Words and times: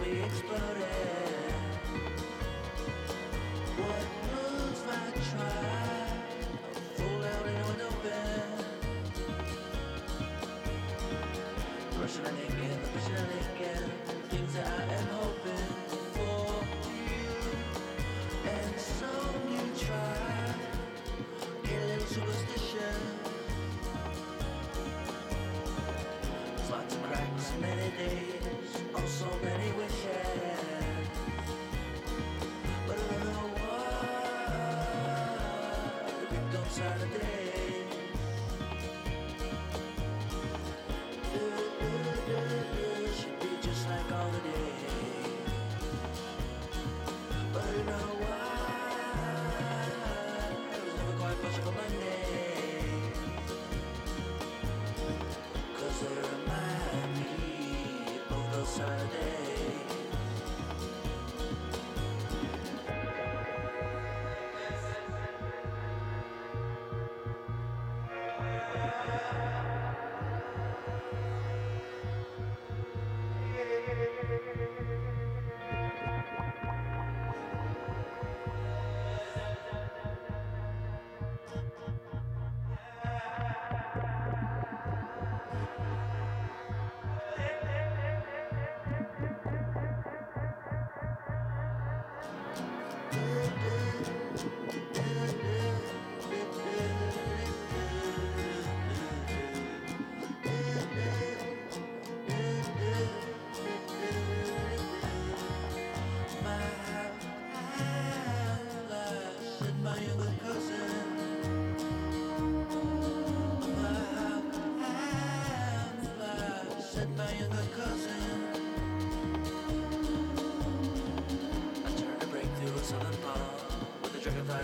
will 0.00 0.06
be 0.06 0.79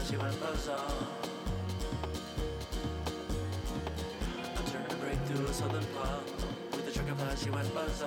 She 0.08 0.16
went 0.16 0.40
buzz 0.40 0.68
off. 0.68 1.04
I 4.38 4.70
turned 4.70 4.88
to 4.88 4.96
break 4.98 5.18
through 5.26 5.46
a 5.46 5.52
southern 5.52 5.84
pub 5.86 6.22
with 6.70 6.86
the 6.86 6.92
truck 6.92 7.10
of 7.10 7.18
flash. 7.18 7.42
She 7.42 7.50
went 7.50 7.74
buzz 7.74 8.02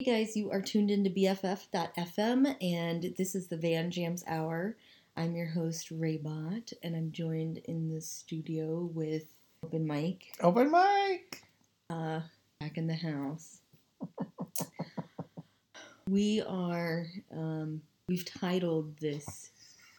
Hey 0.00 0.24
guys, 0.24 0.34
you 0.34 0.50
are 0.50 0.62
tuned 0.62 0.90
into 0.90 1.10
BFF.fm 1.10 2.56
and 2.62 3.14
this 3.18 3.34
is 3.34 3.48
the 3.48 3.58
Van 3.58 3.90
Jams 3.90 4.24
Hour. 4.26 4.74
I'm 5.14 5.36
your 5.36 5.48
host, 5.48 5.90
Raybot, 5.90 6.72
and 6.82 6.96
I'm 6.96 7.12
joined 7.12 7.58
in 7.66 7.90
the 7.92 8.00
studio 8.00 8.88
with 8.94 9.24
Open 9.62 9.86
Mike 9.86 10.32
Open 10.40 10.70
mic. 10.70 11.42
uh, 11.90 12.20
back 12.60 12.78
in 12.78 12.86
the 12.86 12.94
house. 12.94 13.60
we 16.08 16.40
are, 16.48 17.04
um, 17.36 17.82
we've 18.08 18.24
titled 18.24 18.96
this. 19.00 19.50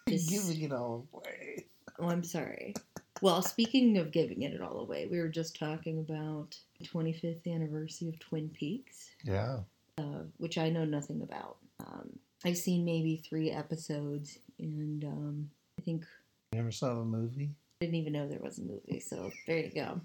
this 0.08 0.28
Giving 0.28 0.64
it 0.64 0.74
all 0.74 1.08
away. 1.14 1.68
Oh, 2.00 2.10
I'm 2.10 2.24
sorry. 2.24 2.74
Well, 3.22 3.44
speaking 3.44 4.00
of 4.00 4.12
giving 4.12 4.42
it 4.42 4.60
all 4.62 4.80
away, 4.80 5.06
we 5.12 5.20
were 5.20 5.30
just 5.30 5.60
talking 5.60 6.00
about 6.00 6.58
the 6.80 6.88
25th 6.88 7.46
anniversary 7.46 8.10
of 8.10 8.18
Twin 8.18 8.50
Peaks. 8.50 9.12
Yeah. 9.24 9.60
Uh, 10.02 10.24
which 10.38 10.58
I 10.58 10.70
know 10.70 10.86
nothing 10.86 11.22
about. 11.22 11.58
Um, 11.80 12.10
I've 12.44 12.58
seen 12.58 12.84
maybe 12.86 13.18
three 13.18 13.52
episodes, 13.52 14.40
and 14.60 15.04
um, 15.06 15.50
I 15.80 15.84
think 15.84 16.06
You 16.54 16.60
ever 16.60 16.72
saw 16.72 16.96
the 16.96 17.06
movie? 17.06 17.52
I 17.82 17.86
didn't 17.86 17.96
even 17.96 18.14
know 18.14 18.28
there 18.28 18.40
was 18.42 18.60
a 18.60 18.64
movie. 18.64 19.00
So 19.00 19.32
there 19.48 19.58
you 19.60 19.72
go. 19.74 20.02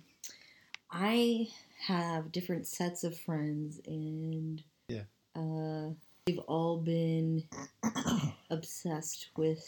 I 0.91 1.49
have 1.87 2.33
different 2.33 2.67
sets 2.67 3.05
of 3.05 3.19
friends, 3.19 3.81
and 3.87 4.63
Yeah. 4.89 5.05
uh, 5.35 5.91
they've 6.27 6.39
all 6.47 6.79
been 6.79 7.45
obsessed 8.51 9.31
with 9.37 9.65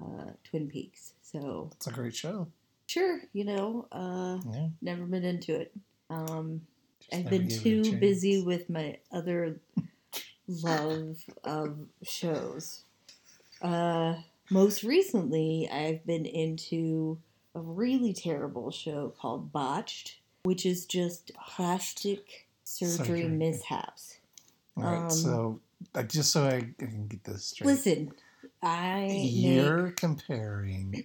uh, 0.00 0.30
Twin 0.44 0.68
Peaks. 0.68 1.14
So 1.22 1.70
It's 1.76 1.86
a 1.86 1.92
great 1.92 2.14
show. 2.14 2.48
sure, 2.86 3.22
you 3.32 3.44
know, 3.44 3.86
uh, 3.92 4.38
Yeah. 4.52 4.68
never 4.82 5.04
been 5.06 5.24
into 5.24 5.54
it. 5.60 5.72
Um, 6.10 6.66
I've 7.12 7.30
been 7.30 7.48
gave 7.48 7.58
it 7.58 7.60
a 7.60 7.90
too 7.90 7.96
busy 7.96 8.42
with 8.42 8.68
my 8.68 8.98
other 9.12 9.60
love 10.48 11.24
of 11.42 11.78
shows. 12.02 12.82
Uh, 13.62 14.16
most 14.50 14.82
recently, 14.82 15.68
I've 15.70 16.04
been 16.06 16.26
into 16.26 17.18
a 17.54 17.60
really 17.60 18.12
terrible 18.12 18.70
show 18.70 19.14
called 19.18 19.52
Botched, 19.52 20.18
which 20.42 20.66
is 20.66 20.84
just 20.86 21.32
plastic 21.46 22.46
surgery, 22.64 23.22
Surgery. 23.22 23.28
mishaps. 23.28 24.18
All 24.76 24.84
right. 24.84 25.02
um, 25.04 25.10
so, 25.10 25.60
just 26.08 26.32
so 26.32 26.44
I 26.44 26.68
can 26.78 27.06
get 27.06 27.24
this 27.24 27.44
straight. 27.46 27.66
Listen, 27.66 28.12
I 28.62 29.06
You're 29.06 29.90
comparing 29.90 31.04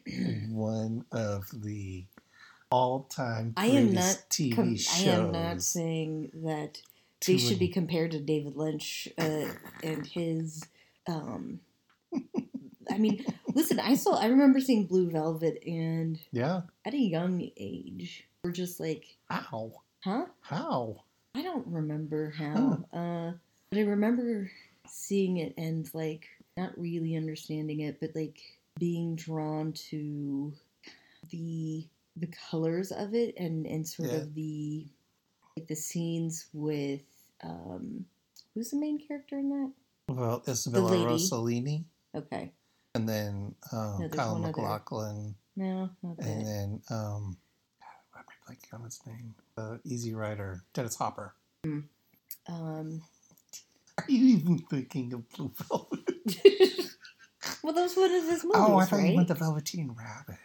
one 0.51 1.05
of 1.11 1.45
the 1.53 2.05
all-time 2.71 3.53
I 3.57 3.67
am 3.67 3.93
not. 3.93 4.23
TV 4.29 4.55
com- 4.55 4.75
shows. 4.75 5.07
I 5.07 5.11
am 5.11 5.31
not 5.31 5.61
saying 5.61 6.31
that 6.45 6.81
they 7.25 7.37
should 7.37 7.59
be 7.59 7.67
compared 7.67 8.11
to 8.11 8.19
David 8.19 8.55
Lynch 8.55 9.07
uh, 9.17 9.47
and 9.83 10.05
his. 10.05 10.63
Um, 11.07 11.59
I 12.91 12.97
mean, 12.97 13.25
Listen, 13.53 13.79
I 13.79 13.95
saw. 13.95 14.15
I 14.15 14.27
remember 14.27 14.59
seeing 14.59 14.85
Blue 14.85 15.09
Velvet, 15.09 15.63
and 15.65 16.19
Yeah. 16.31 16.61
at 16.85 16.93
a 16.93 16.97
young 16.99 17.49
age, 17.57 18.25
we're 18.43 18.51
just 18.51 18.79
like, 18.79 19.17
How? 19.29 19.71
huh? 20.03 20.25
How? 20.41 21.03
I 21.35 21.41
don't 21.41 21.67
remember 21.67 22.31
how. 22.31 22.83
Uh, 22.93 23.31
but 23.69 23.79
I 23.79 23.81
remember 23.83 24.49
seeing 24.87 25.37
it 25.37 25.53
and 25.57 25.89
like 25.93 26.27
not 26.57 26.77
really 26.77 27.15
understanding 27.15 27.81
it, 27.81 27.99
but 27.99 28.15
like 28.15 28.39
being 28.79 29.15
drawn 29.15 29.73
to 29.89 30.51
the 31.29 31.85
the 32.19 32.27
colors 32.49 32.91
of 32.91 33.13
it 33.13 33.35
and 33.37 33.65
and 33.65 33.87
sort 33.87 34.09
Yeah. 34.09 34.17
of 34.17 34.33
the 34.35 34.85
like 35.57 35.67
the 35.67 35.75
scenes 35.75 36.47
with 36.53 37.01
um 37.43 38.05
who's 38.53 38.71
the 38.71 38.77
main 38.77 38.99
character 39.05 39.37
in 39.37 39.49
that? 39.49 40.13
Well, 40.13 40.43
Isabella. 40.47 40.95
Rossellini, 41.05 41.83
Okay, 42.15 42.51
and 42.95 43.07
then 43.07 43.53
um, 43.71 43.99
No, 44.01 44.09
Kyle 44.09 44.31
other. 44.31 44.39
MacLachlan, 44.47 45.35
no, 45.55 45.89
not 46.01 46.17
that. 46.17 46.25
and 46.25 46.45
then 46.47 46.81
um, 46.89 47.37
I'm 48.15 48.23
blanking 48.47 48.73
on 48.73 48.83
his 48.85 48.99
name. 49.05 49.35
Uh, 49.57 49.77
Easy 49.83 50.13
Rider, 50.15 50.63
Dennis 50.73 50.95
Hopper. 50.95 51.35
Um, 52.47 53.01
Are 53.97 54.05
you 54.07 54.37
even 54.37 54.57
thinking 54.69 55.13
of 55.13 55.29
Blue 55.29 55.51
Velvet? 55.55 55.99
well, 57.63 57.73
that 57.73 57.81
was 57.83 57.95
one 57.95 58.05
of 58.11 58.23
his 58.23 58.43
movies, 58.43 58.51
oh, 58.55 58.77
I 58.77 58.85
thought 58.85 58.97
right? 58.97 59.11
you 59.11 59.15
meant 59.17 59.27
the 59.27 59.35
Velveteen 59.35 59.95
Rabbit. 59.95 60.37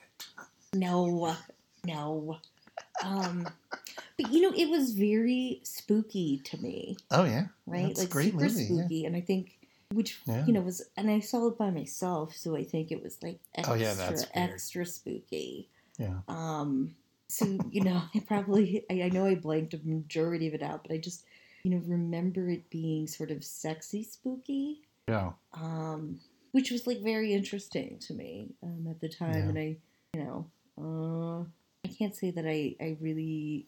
No, 0.74 1.36
no. 1.84 2.38
Um, 3.04 3.46
but 4.16 4.30
you 4.30 4.40
know, 4.40 4.52
it 4.56 4.68
was 4.68 4.92
very 4.92 5.60
spooky 5.62 6.38
to 6.44 6.56
me, 6.62 6.96
Oh 7.10 7.24
yeah, 7.24 7.46
right? 7.66 7.86
That's 7.88 8.00
like 8.00 8.10
great 8.10 8.32
super 8.32 8.44
movie. 8.44 8.62
yeah. 8.64 8.78
spooky, 8.78 9.04
and 9.06 9.16
I 9.16 9.20
think, 9.20 9.58
which 9.92 10.20
Yeah. 10.26 10.44
you 10.46 10.52
know 10.52 10.60
was, 10.60 10.82
and 10.96 11.10
I 11.10 11.20
saw 11.20 11.48
it 11.48 11.58
by 11.58 11.70
myself, 11.70 12.36
so 12.36 12.56
I 12.56 12.64
think 12.64 12.90
it 12.92 13.02
was 13.02 13.22
like 13.22 13.38
extra, 13.54 13.74
Oh, 13.74 13.78
yeah, 13.78 13.94
that's 13.94 14.26
extra 14.34 14.86
spooky. 14.86 15.68
Yeah. 15.98 16.18
Um, 16.28 16.94
so 17.28 17.44
you 17.70 17.82
know, 17.82 18.02
I 18.14 18.20
probably, 18.20 18.84
I, 18.90 19.02
I 19.02 19.08
know 19.10 19.26
I 19.26 19.34
blanked 19.34 19.74
a 19.74 19.80
majority 19.84 20.46
of 20.48 20.54
it 20.54 20.62
out, 20.62 20.82
but 20.84 20.92
I 20.92 20.98
just, 20.98 21.24
you 21.64 21.70
know, 21.72 21.82
remember 21.86 22.48
it 22.48 22.70
being 22.70 23.06
sort 23.06 23.30
of 23.30 23.44
sexy 23.44 24.02
spooky 24.04 24.82
Yeah. 25.08 25.32
um, 25.52 26.20
which 26.52 26.70
was 26.70 26.86
like 26.86 27.00
very 27.02 27.32
interesting 27.34 27.98
to 28.06 28.14
me 28.14 28.48
um, 28.62 28.86
at 28.88 29.00
the 29.00 29.08
time. 29.08 29.34
Yeah. 29.34 29.48
And 29.48 29.58
I, 29.58 29.76
you 30.14 30.24
know, 30.24 30.46
uh, 30.78 31.44
can't 31.96 32.14
say 32.14 32.30
that 32.32 32.46
I, 32.46 32.74
I 32.80 32.96
really 33.00 33.66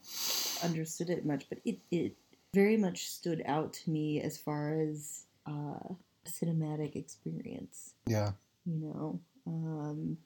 understood 0.62 1.10
it 1.10 1.24
much, 1.26 1.46
but 1.48 1.58
it, 1.64 1.78
it 1.90 2.16
very 2.54 2.76
much 2.76 3.06
stood 3.08 3.42
out 3.46 3.72
to 3.74 3.90
me 3.90 4.20
as 4.20 4.38
far 4.38 4.78
as 4.80 5.24
uh, 5.48 5.52
a 5.94 6.28
cinematic 6.28 6.96
experience, 6.96 7.94
Yeah. 8.06 8.32
you 8.64 8.76
know. 8.76 9.20
Um, 9.46 10.18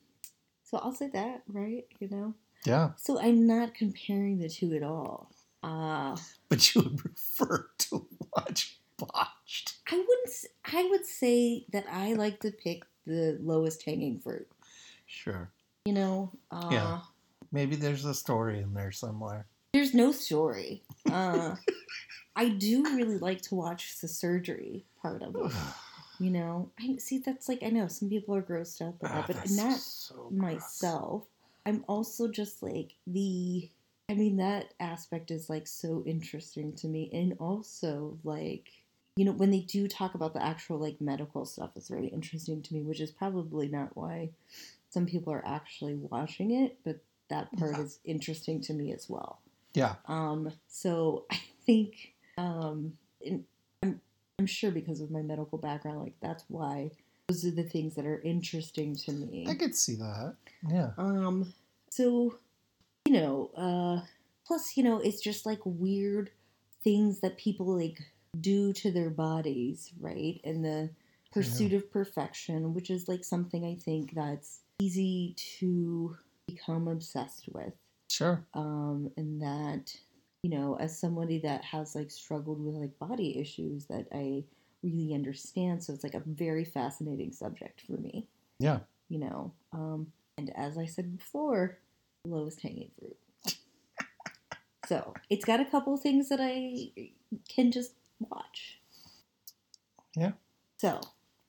so 0.64 0.78
I'll 0.78 0.94
say 0.94 1.08
that, 1.08 1.42
right? 1.48 1.86
You 1.98 2.08
know? 2.08 2.34
Yeah. 2.64 2.90
So 2.96 3.18
I'm 3.20 3.46
not 3.46 3.74
comparing 3.74 4.38
the 4.38 4.48
two 4.48 4.74
at 4.74 4.82
all. 4.82 5.30
Uh, 5.62 6.16
But 6.48 6.74
you 6.74 6.82
would 6.82 6.98
prefer 6.98 7.68
to 7.78 8.06
watch 8.36 8.78
botched. 8.96 9.74
I 9.90 9.96
wouldn't. 9.96 10.30
I 10.64 10.88
would 10.90 11.04
say 11.06 11.64
that 11.72 11.86
I 11.90 12.12
like 12.14 12.40
to 12.40 12.50
pick 12.52 12.84
the 13.06 13.38
lowest 13.42 13.82
hanging 13.82 14.20
fruit. 14.20 14.46
Sure. 15.06 15.50
You 15.84 15.92
know, 15.94 16.30
uh, 16.50 16.68
Yeah. 16.70 16.98
Maybe 17.52 17.76
there's 17.76 18.04
a 18.04 18.14
story 18.14 18.60
in 18.60 18.74
there 18.74 18.92
somewhere. 18.92 19.46
there's 19.72 19.94
no 19.94 20.12
story. 20.12 20.82
Uh, 21.10 21.56
I 22.36 22.48
do 22.48 22.82
really 22.84 23.18
like 23.18 23.42
to 23.42 23.54
watch 23.54 24.00
the 24.00 24.08
surgery 24.08 24.84
part 25.02 25.22
of 25.22 25.36
it. 25.36 25.52
You 26.22 26.28
know, 26.28 26.68
I 26.78 26.96
see 26.98 27.16
that's 27.16 27.48
like 27.48 27.62
I 27.62 27.70
know 27.70 27.86
some 27.88 28.10
people 28.10 28.36
are 28.36 28.42
grossed 28.42 28.82
out 28.82 28.98
by 29.00 29.08
Ah, 29.08 29.14
that, 29.14 29.26
but 29.26 29.36
that's 29.36 29.56
not 29.56 29.78
so 29.78 30.28
myself. 30.30 31.24
I'm 31.64 31.82
also 31.88 32.28
just 32.28 32.62
like 32.62 32.92
the. 33.06 33.70
I 34.10 34.12
mean, 34.12 34.36
that 34.36 34.74
aspect 34.80 35.30
is 35.30 35.48
like 35.48 35.66
so 35.66 36.02
interesting 36.04 36.74
to 36.74 36.88
me, 36.88 37.08
and 37.14 37.36
also 37.40 38.18
like 38.22 38.68
you 39.16 39.24
know 39.24 39.32
when 39.32 39.50
they 39.50 39.60
do 39.60 39.88
talk 39.88 40.14
about 40.14 40.34
the 40.34 40.44
actual 40.44 40.76
like 40.78 41.00
medical 41.00 41.46
stuff, 41.46 41.70
it's 41.74 41.88
very 41.88 42.08
interesting 42.08 42.60
to 42.64 42.74
me, 42.74 42.82
which 42.82 43.00
is 43.00 43.10
probably 43.10 43.68
not 43.68 43.96
why 43.96 44.28
some 44.90 45.06
people 45.06 45.32
are 45.32 45.46
actually 45.46 45.94
watching 45.94 46.50
it, 46.50 46.76
but 46.84 46.98
that 47.30 47.50
part 47.56 47.76
Yeah. 47.76 47.82
is 47.84 47.98
interesting 48.04 48.60
to 48.62 48.74
me 48.74 48.92
as 48.92 49.08
well. 49.08 49.40
Yeah. 49.74 49.94
Um, 50.06 50.52
so 50.68 51.24
I 51.32 51.40
think 51.64 52.14
um, 52.36 52.92
in, 53.20 53.44
I'm 53.82 54.00
I'm 54.38 54.46
sure 54.46 54.70
because 54.70 55.00
of 55.00 55.10
my 55.10 55.22
medical 55.22 55.58
background, 55.58 56.00
like 56.02 56.14
that's 56.20 56.44
why 56.48 56.90
those 57.28 57.44
are 57.44 57.50
the 57.50 57.62
things 57.62 57.94
that 57.94 58.06
are 58.06 58.20
interesting 58.22 58.94
to 58.96 59.12
me. 59.12 59.46
I 59.48 59.54
could 59.54 59.74
see 59.74 59.94
that. 59.96 60.36
Yeah. 60.68 60.90
Um, 60.98 61.52
so 61.90 62.34
you 63.06 63.14
know, 63.14 63.50
uh, 63.56 64.04
plus 64.46 64.76
you 64.76 64.82
know, 64.82 64.98
it's 64.98 65.20
just 65.20 65.46
like 65.46 65.60
weird 65.64 66.30
things 66.84 67.20
that 67.20 67.38
people 67.38 67.76
like 67.76 67.98
do 68.40 68.72
to 68.72 68.90
their 68.90 69.10
bodies, 69.10 69.92
right? 70.00 70.40
And 70.44 70.64
the 70.64 70.90
pursuit 71.32 71.72
of 71.72 71.90
perfection, 71.92 72.74
which 72.74 72.90
is 72.90 73.08
like 73.08 73.24
something 73.24 73.64
I 73.64 73.76
think 73.76 74.14
that's 74.14 74.60
easy 74.80 75.34
to 75.58 76.16
become 76.50 76.88
obsessed 76.88 77.48
with 77.52 77.72
Sure. 78.10 78.44
um, 78.54 79.10
and 79.16 79.40
that 79.40 79.94
you 80.42 80.50
know 80.50 80.76
as 80.80 80.98
somebody 80.98 81.38
that 81.38 81.62
has 81.64 81.94
like 81.94 82.10
struggled 82.10 82.64
with 82.64 82.74
like 82.74 82.98
body 82.98 83.38
issues 83.38 83.86
that 83.86 84.06
i 84.12 84.42
really 84.82 85.12
understand 85.14 85.82
so 85.82 85.92
it's 85.92 86.02
like 86.04 86.14
a 86.14 86.22
very 86.26 86.64
fascinating 86.64 87.32
subject 87.32 87.82
for 87.86 87.92
me 87.98 88.26
Yeah. 88.58 88.80
you 89.08 89.18
know 89.18 89.52
um, 89.72 90.06
and 90.38 90.50
as 90.56 90.76
i 90.78 90.86
said 90.86 91.16
before 91.18 91.78
lowest 92.26 92.60
hanging 92.62 92.90
fruit 92.98 93.16
so 94.86 95.14
it's 95.28 95.44
got 95.44 95.60
a 95.60 95.64
couple 95.64 95.96
things 95.96 96.28
that 96.30 96.40
i 96.42 96.90
can 97.54 97.70
just 97.70 97.92
watch 98.18 98.80
Yeah. 100.16 100.32
so 100.78 101.00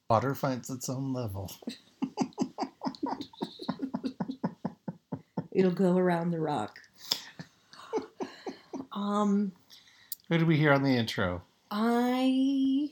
Water 0.10 0.36
finds 0.36 0.70
its 0.70 0.90
own 0.90 1.14
level. 1.14 1.50
it'll 5.52 5.72
go 5.72 5.98
around 5.98 6.32
the 6.32 6.40
rock 6.40 6.80
um 8.92 9.52
Who 10.30 10.38
did 10.38 10.48
we 10.48 10.58
hear 10.58 10.72
on 10.72 10.84
the 10.84 10.96
intro? 10.96 11.42
I 11.70 12.90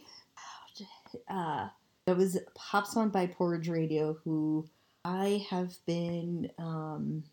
uh 1.29 1.67
that 2.05 2.17
was 2.17 2.37
pop 2.55 2.87
song 2.87 3.09
by 3.09 3.27
Porridge 3.27 3.69
Radio 3.69 4.17
who 4.23 4.67
I 5.05 5.45
have 5.49 5.73
been 5.85 6.49
um 6.57 7.23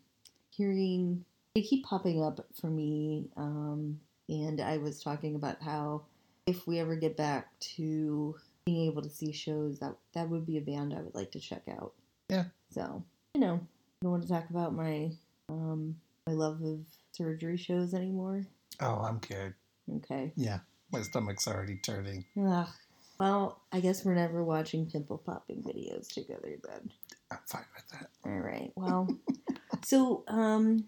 hearing 0.49 1.23
they 1.55 1.61
keep 1.61 1.85
popping 1.85 2.23
up 2.23 2.45
for 2.59 2.67
me 2.67 3.29
um 3.37 3.99
and 4.29 4.59
I 4.61 4.77
was 4.77 5.01
talking 5.01 5.35
about 5.35 5.61
how 5.61 6.03
if 6.45 6.65
we 6.67 6.79
ever 6.79 6.95
get 6.95 7.17
back 7.17 7.47
to 7.59 8.35
being 8.65 8.87
able 8.87 9.01
to 9.01 9.09
see 9.09 9.31
shows 9.31 9.79
that 9.79 9.95
that 10.13 10.29
would 10.29 10.45
be 10.45 10.57
a 10.57 10.61
band 10.61 10.93
I 10.93 11.01
would 11.01 11.15
like 11.15 11.31
to 11.31 11.39
check 11.39 11.63
out. 11.69 11.93
Yeah. 12.29 12.45
So, 12.69 13.03
you 13.33 13.41
know, 13.41 13.61
I 14.01 14.05
don't 14.05 14.11
want 14.11 14.23
to 14.23 14.29
talk 14.29 14.49
about 14.51 14.75
my 14.75 15.11
um 15.49 15.95
my 16.27 16.33
love 16.33 16.61
of 16.61 16.81
surgery 17.13 17.57
shows 17.57 17.95
anymore. 17.95 18.45
Oh, 18.79 19.01
I'm 19.03 19.17
good. 19.17 19.55
Okay. 19.97 20.31
Yeah. 20.35 20.59
My 20.91 21.01
stomach's 21.01 21.47
already 21.47 21.77
turning. 21.77 22.25
Ugh. 22.39 22.67
Well, 23.19 23.59
I 23.71 23.79
guess 23.79 24.05
we're 24.05 24.13
never 24.13 24.43
watching 24.43 24.85
pimple 24.85 25.17
popping 25.17 25.63
videos 25.63 26.13
together 26.13 26.57
then. 26.63 26.91
I'm 27.31 27.39
fine 27.47 27.65
with 27.75 27.89
that. 27.89 28.09
All 28.23 28.39
right. 28.39 28.71
Well, 28.75 29.07
so 29.83 30.23
um, 30.27 30.85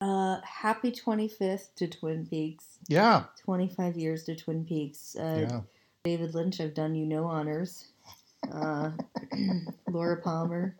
uh, 0.00 0.40
happy 0.42 0.90
25th 0.90 1.74
to 1.76 1.86
Twin 1.86 2.26
Peaks. 2.26 2.78
Yeah. 2.88 3.24
25 3.44 3.96
years 3.96 4.24
to 4.24 4.34
Twin 4.34 4.64
Peaks. 4.64 5.14
Uh, 5.14 5.46
yeah. 5.48 5.60
David 6.02 6.34
Lynch, 6.34 6.60
I've 6.60 6.74
done 6.74 6.96
you 6.96 7.06
no 7.06 7.26
honors. 7.26 7.86
Uh, 8.52 8.90
Laura 9.88 10.16
Palmer, 10.20 10.76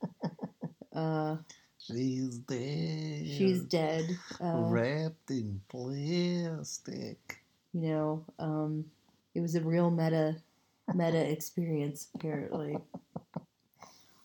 uh, 0.95 1.37
She's 1.79 2.39
dead. 2.39 3.27
she's 3.27 3.63
dead. 3.63 4.05
Uh, 4.41 4.63
wrapped 4.67 5.31
in 5.31 5.61
plastic. 5.69 7.39
you 7.73 7.81
know, 7.89 8.25
um, 8.39 8.85
it 9.35 9.41
was 9.41 9.55
a 9.57 9.61
real 9.61 9.91
meta 9.91 10.37
meta 10.95 11.19
experience 11.31 12.09
apparently. 12.15 12.77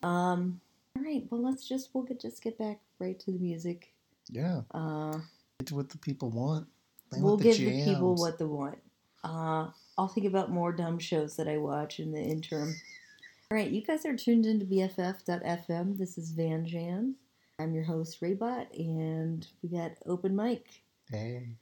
Um, 0.04 0.62
all 0.96 1.04
right, 1.04 1.24
well 1.30 1.42
let's 1.42 1.68
just 1.68 1.90
we'll 1.94 2.04
get 2.04 2.20
just 2.20 2.44
get 2.44 2.58
back 2.58 2.80
right 3.00 3.20
to 3.22 3.32
the 3.32 3.40
music. 3.40 3.92
Yeah. 4.30 4.62
Uh, 4.72 5.20
It's 5.60 5.72
what 5.72 5.90
the 5.90 5.98
people 5.98 6.30
want. 6.30 6.68
They 7.12 7.20
we'll 7.22 7.32
want 7.32 7.44
the 7.44 7.52
give 7.54 7.58
the 7.58 7.86
people 7.86 8.16
what 8.16 8.38
they 8.38 8.46
want. 8.46 8.78
Uh, 9.24 9.70
I'll 9.98 10.08
think 10.08 10.28
about 10.28 10.52
more 10.52 10.72
dumb 10.72 11.00
shows 11.00 11.36
that 11.38 11.48
I 11.48 11.58
watch 11.58 12.00
in 12.00 12.12
the 12.12 12.22
interim. 12.22 12.76
All 13.50 13.58
right, 13.58 13.72
you 13.72 13.82
guys 13.82 14.06
are 14.06 14.14
tuned 14.14 14.46
into 14.46 14.66
BFF.fm. 14.66 15.98
This 15.98 16.18
is 16.18 16.32
Van 16.32 16.66
Jams. 16.66 17.16
I'm 17.60 17.74
your 17.74 17.86
host 17.86 18.20
Raybot, 18.20 18.78
and 18.78 19.48
we 19.64 19.70
got 19.70 19.92
open 20.06 20.36
mic. 20.36 20.66
Hey. 21.10 21.56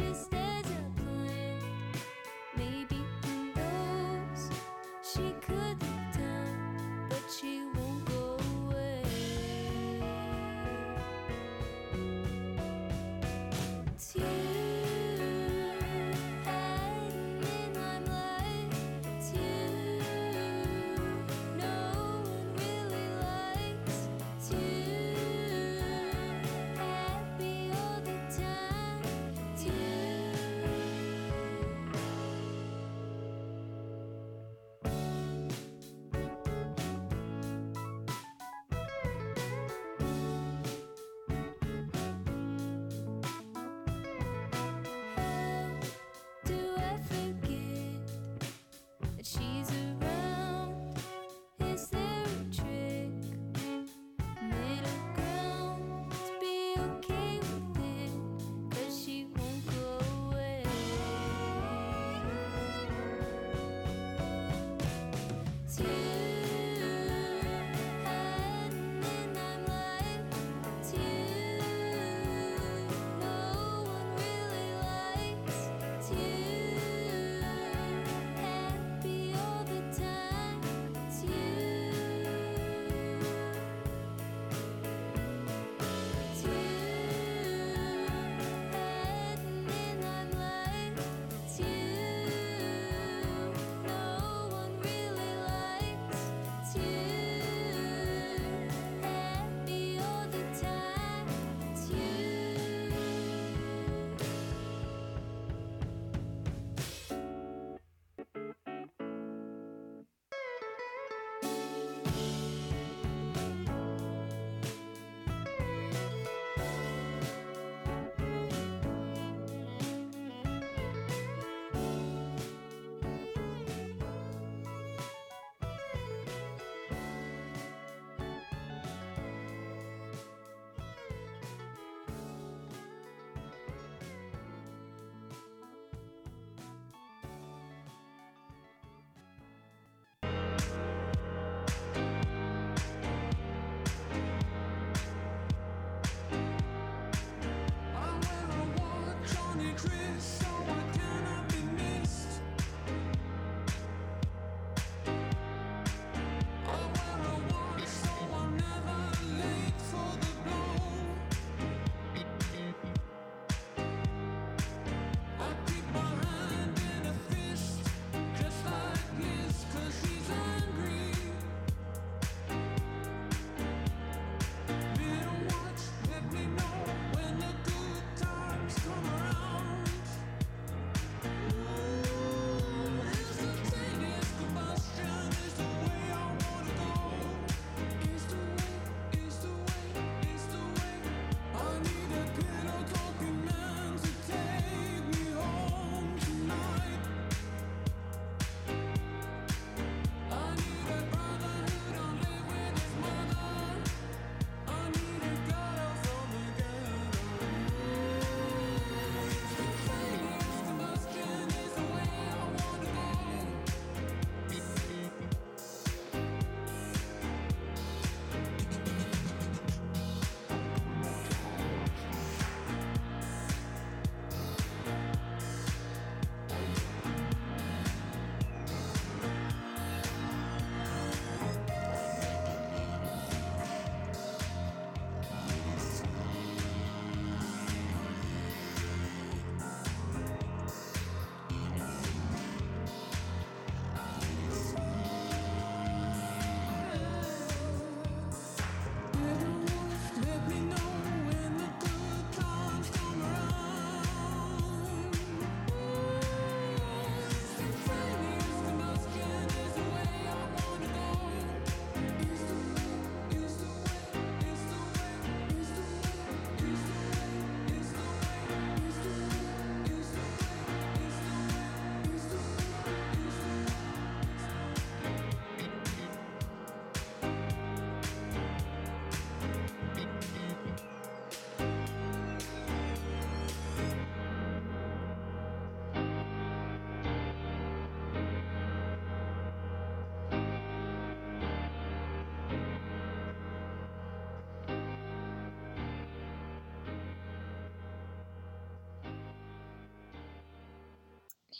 just 0.00 0.24
stay 0.26 0.49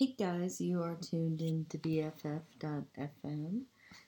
Hey 0.01 0.15
guys, 0.19 0.63
you 0.63 0.83
are 0.83 0.95
tuned 0.95 1.43
in 1.43 1.67
to 1.69 1.77
BFF.fm. 1.77 3.61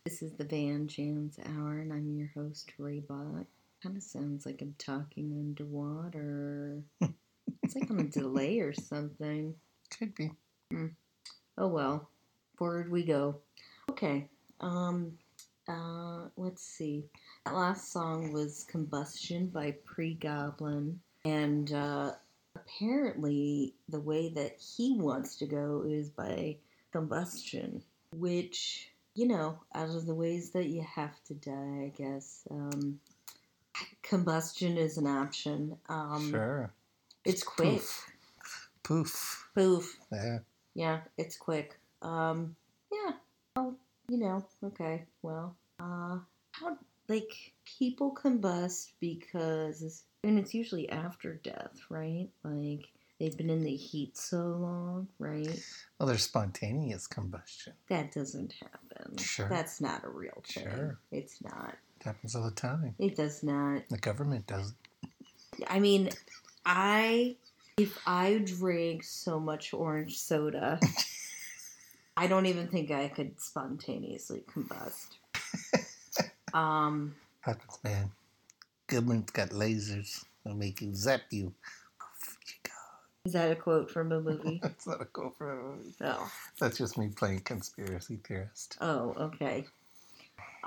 This 0.04 0.22
is 0.22 0.32
the 0.32 0.44
Van 0.44 0.88
Jams 0.88 1.38
Hour, 1.44 1.80
and 1.80 1.92
I'm 1.92 2.16
your 2.16 2.30
host, 2.34 2.72
Raybot. 2.80 3.44
Kind 3.82 3.96
of 3.98 4.02
sounds 4.02 4.46
like 4.46 4.62
I'm 4.62 4.74
talking 4.78 5.36
underwater. 5.38 6.80
it's 7.62 7.74
like 7.74 7.90
on 7.90 8.00
a 8.00 8.04
delay 8.04 8.60
or 8.60 8.72
something. 8.72 9.54
Could 9.98 10.14
be. 10.14 10.30
Oh 11.58 11.68
well, 11.68 12.08
forward 12.56 12.90
we 12.90 13.02
go. 13.02 13.36
Okay, 13.90 14.26
um, 14.62 15.12
uh, 15.68 16.28
let's 16.38 16.62
see. 16.62 17.04
That 17.44 17.54
last 17.54 17.92
song 17.92 18.32
was 18.32 18.64
Combustion 18.66 19.48
by 19.48 19.74
PREGOBLIN, 19.84 20.96
and 21.26 21.70
uh, 21.74 22.12
apparently 22.74 23.74
the 23.88 24.00
way 24.00 24.30
that 24.30 24.56
he 24.58 24.96
wants 24.98 25.36
to 25.36 25.46
go 25.46 25.84
is 25.86 26.10
by 26.10 26.56
combustion, 26.92 27.82
which, 28.12 28.90
you 29.14 29.26
know, 29.26 29.58
out 29.74 29.90
of 29.90 30.06
the 30.06 30.14
ways 30.14 30.50
that 30.50 30.66
you 30.66 30.82
have 30.82 31.22
to 31.24 31.34
die, 31.34 31.84
I 31.84 31.92
guess. 31.96 32.46
Um, 32.50 33.00
combustion 34.02 34.76
is 34.76 34.98
an 34.98 35.06
option. 35.06 35.76
Um, 35.88 36.30
sure. 36.30 36.72
It's 37.24 37.42
quick. 37.42 37.68
Poof. 37.68 38.10
Poof. 38.82 39.48
Poof. 39.54 39.98
Yeah. 40.10 40.38
Yeah, 40.74 41.00
it's 41.18 41.36
quick. 41.36 41.78
Um, 42.00 42.56
yeah. 42.90 43.12
Oh, 43.56 43.74
you 44.08 44.18
know, 44.18 44.44
okay. 44.64 45.04
Well, 45.20 45.56
uh, 45.78 46.18
how 46.52 46.78
like 47.08 47.52
people 47.78 48.14
combust 48.14 48.92
because 49.00 50.04
and 50.24 50.38
it's 50.38 50.54
usually 50.54 50.88
after 50.88 51.34
death, 51.34 51.80
right? 51.88 52.28
Like 52.44 52.88
they've 53.18 53.36
been 53.36 53.50
in 53.50 53.64
the 53.64 53.74
heat 53.74 54.16
so 54.16 54.38
long, 54.38 55.08
right? 55.18 55.64
Well, 55.98 56.06
there's 56.06 56.22
spontaneous 56.22 57.06
combustion. 57.06 57.74
That 57.88 58.12
doesn't 58.12 58.54
happen. 58.60 59.16
Sure. 59.18 59.48
That's 59.48 59.80
not 59.80 60.04
a 60.04 60.08
real 60.08 60.42
thing. 60.46 60.64
Sure. 60.64 60.98
It's 61.10 61.42
not. 61.42 61.76
It 62.00 62.04
happens 62.04 62.34
all 62.34 62.44
the 62.44 62.50
time. 62.50 62.94
It 62.98 63.16
does 63.16 63.42
not. 63.42 63.82
The 63.88 63.98
government 63.98 64.46
doesn't. 64.46 64.76
I 65.66 65.80
mean, 65.80 66.10
I 66.64 67.36
if 67.76 67.98
I 68.06 68.42
drank 68.44 69.04
so 69.04 69.40
much 69.40 69.74
orange 69.74 70.18
soda, 70.18 70.78
I 72.16 72.26
don't 72.26 72.46
even 72.46 72.68
think 72.68 72.90
I 72.90 73.08
could 73.08 73.40
spontaneously 73.40 74.44
combust. 74.54 75.06
Um, 76.54 77.14
Happens, 77.42 77.78
man. 77.82 78.10
Goodman's 78.86 79.30
got 79.30 79.50
lasers. 79.50 80.24
They'll 80.44 80.54
make 80.54 80.80
you 80.80 80.94
zap 80.94 81.22
you. 81.30 81.52
Poof, 81.98 82.38
you 82.46 82.54
go. 82.62 82.70
is 83.26 83.32
that 83.32 83.50
a 83.50 83.56
quote 83.56 83.90
from 83.90 84.12
a 84.12 84.20
movie? 84.20 84.60
That's 84.62 84.86
not 84.86 85.00
a 85.02 85.04
quote 85.04 85.36
from 85.36 85.48
a 85.48 85.62
movie. 85.76 85.94
Oh, 86.02 86.30
That's 86.60 86.78
just 86.78 86.96
me 86.98 87.08
playing 87.08 87.40
conspiracy 87.40 88.20
theorist. 88.26 88.76
oh, 88.80 89.14
okay. 89.18 89.64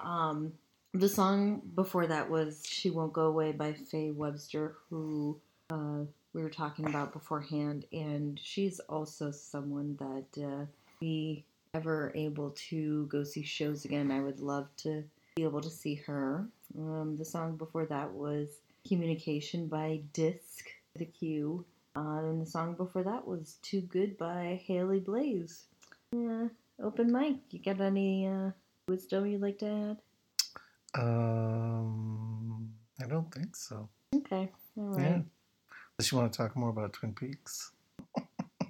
Um, 0.04 0.54
the 0.94 1.08
song 1.10 1.62
before 1.76 2.08
that 2.08 2.30
was 2.30 2.64
"She 2.68 2.90
Won't 2.90 3.14
Go 3.14 3.28
Away" 3.28 3.54
by 3.54 3.74
Faye 3.74 4.12
Webster, 4.12 4.76
who 4.90 5.40
uh, 5.70 6.04
we 6.34 6.44
were 6.44 6.50
talking 6.50 6.86
about 6.88 7.14
beforehand, 7.14 7.86
and 7.94 8.38
she's 8.42 8.80
also 8.82 9.32
someone 9.32 9.98
that 10.00 10.44
uh, 10.46 10.66
we 11.02 11.46
ever 11.74 12.12
able 12.16 12.52
to 12.70 13.06
go 13.08 13.24
see 13.24 13.44
shows 13.44 13.86
again. 13.86 14.12
I 14.12 14.20
would 14.22 14.40
love 14.42 14.68
to 14.78 15.04
be 15.36 15.44
able 15.44 15.62
to 15.62 15.70
see 15.70 15.96
her. 15.96 16.46
Um, 16.78 17.16
the 17.18 17.26
song 17.26 17.58
before 17.58 17.86
that 17.86 18.12
was 18.12 18.50
"Communication" 18.88 19.68
by 19.68 20.02
Disc, 20.14 20.66
the 20.96 21.06
Q. 21.06 21.66
Uh, 21.96 22.20
and 22.20 22.42
the 22.42 22.46
song 22.50 22.74
before 22.76 23.04
that 23.04 23.28
was 23.28 23.58
"Too 23.62 23.82
Good" 23.82 24.18
by 24.18 24.62
Haley 24.66 25.00
Blais. 25.00 25.64
Yeah, 26.12 26.48
open 26.82 27.12
mic. 27.12 27.38
You 27.52 27.60
got 27.60 27.80
any 27.82 28.28
uh, 28.28 28.52
wisdom 28.88 29.26
you'd 29.28 29.42
like 29.42 29.60
to 29.60 29.68
add? 30.96 31.02
Um, 31.02 32.74
I 33.02 33.06
don't 33.08 33.34
think 33.34 33.56
so. 33.56 33.90
Okay, 34.16 34.50
all 34.78 34.94
Yeah. 34.98 35.10
right. 35.12 35.26
Unless 35.98 36.12
you 36.12 36.18
want 36.18 36.32
to 36.32 36.38
talk 36.38 36.56
more 36.56 36.70
about 36.70 36.94
Twin 36.94 37.14
Peaks. 37.14 37.72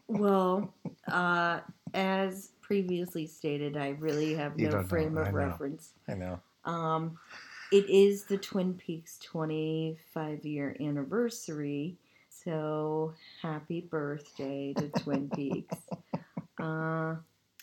Well, 0.07 0.73
uh, 1.07 1.59
as 1.93 2.51
previously 2.61 3.25
stated, 3.27 3.75
I 3.75 3.89
really 3.99 4.35
have 4.35 4.57
You 4.57 4.67
no 4.67 4.71
don't 4.73 4.81
know, 4.83 4.87
frame 4.87 5.17
I 5.17 5.21
of 5.27 5.33
know. 5.33 5.39
reference. 5.39 5.93
I 6.07 6.13
know. 6.13 6.39
Um, 6.63 7.17
it 7.71 7.89
is 7.89 8.25
the 8.25 8.37
Twin 8.37 8.73
Peaks 8.73 9.19
25 9.19 10.45
year 10.45 10.75
anniversary, 10.79 11.97
so 12.29 13.13
happy 13.41 13.81
birthday 13.81 14.73
to 14.77 14.89
Twin 14.89 15.29
Peaks. 15.35 15.77
Uh, 16.59 17.15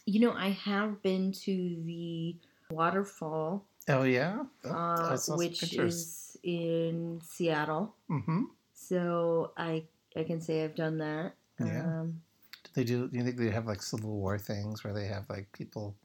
you 0.07 0.21
know, 0.21 0.33
I 0.33 0.51
have 0.51 1.03
been 1.03 1.33
to 1.33 1.83
the 1.85 2.37
waterfall, 2.71 3.65
Oh 3.89 4.03
yeah. 4.03 4.43
Uh, 4.65 4.71
I 4.71 5.09
saw 5.11 5.17
some 5.17 5.39
which 5.39 5.75
is 5.75 6.37
in 6.43 7.21
Seattle. 7.25 7.95
Mm-hmm. 8.11 8.45
So 8.75 9.53
I 9.57 9.85
I 10.17 10.25
can 10.25 10.41
say 10.41 10.65
I've 10.65 10.75
done 10.75 10.99
that. 10.99 11.35
Yeah. 11.59 11.85
Um, 11.85 12.23
Do 12.65 12.71
they 12.75 12.85
do? 12.85 13.09
Do 13.09 13.19
you 13.19 13.25
think 13.25 13.37
they 13.37 13.51
have 13.51 13.67
like 13.67 13.83
Civil 13.83 14.11
War 14.11 14.39
things 14.39 14.85
where 14.85 14.93
they 14.95 15.07
have 15.07 15.29
like 15.29 15.51
people 15.53 15.97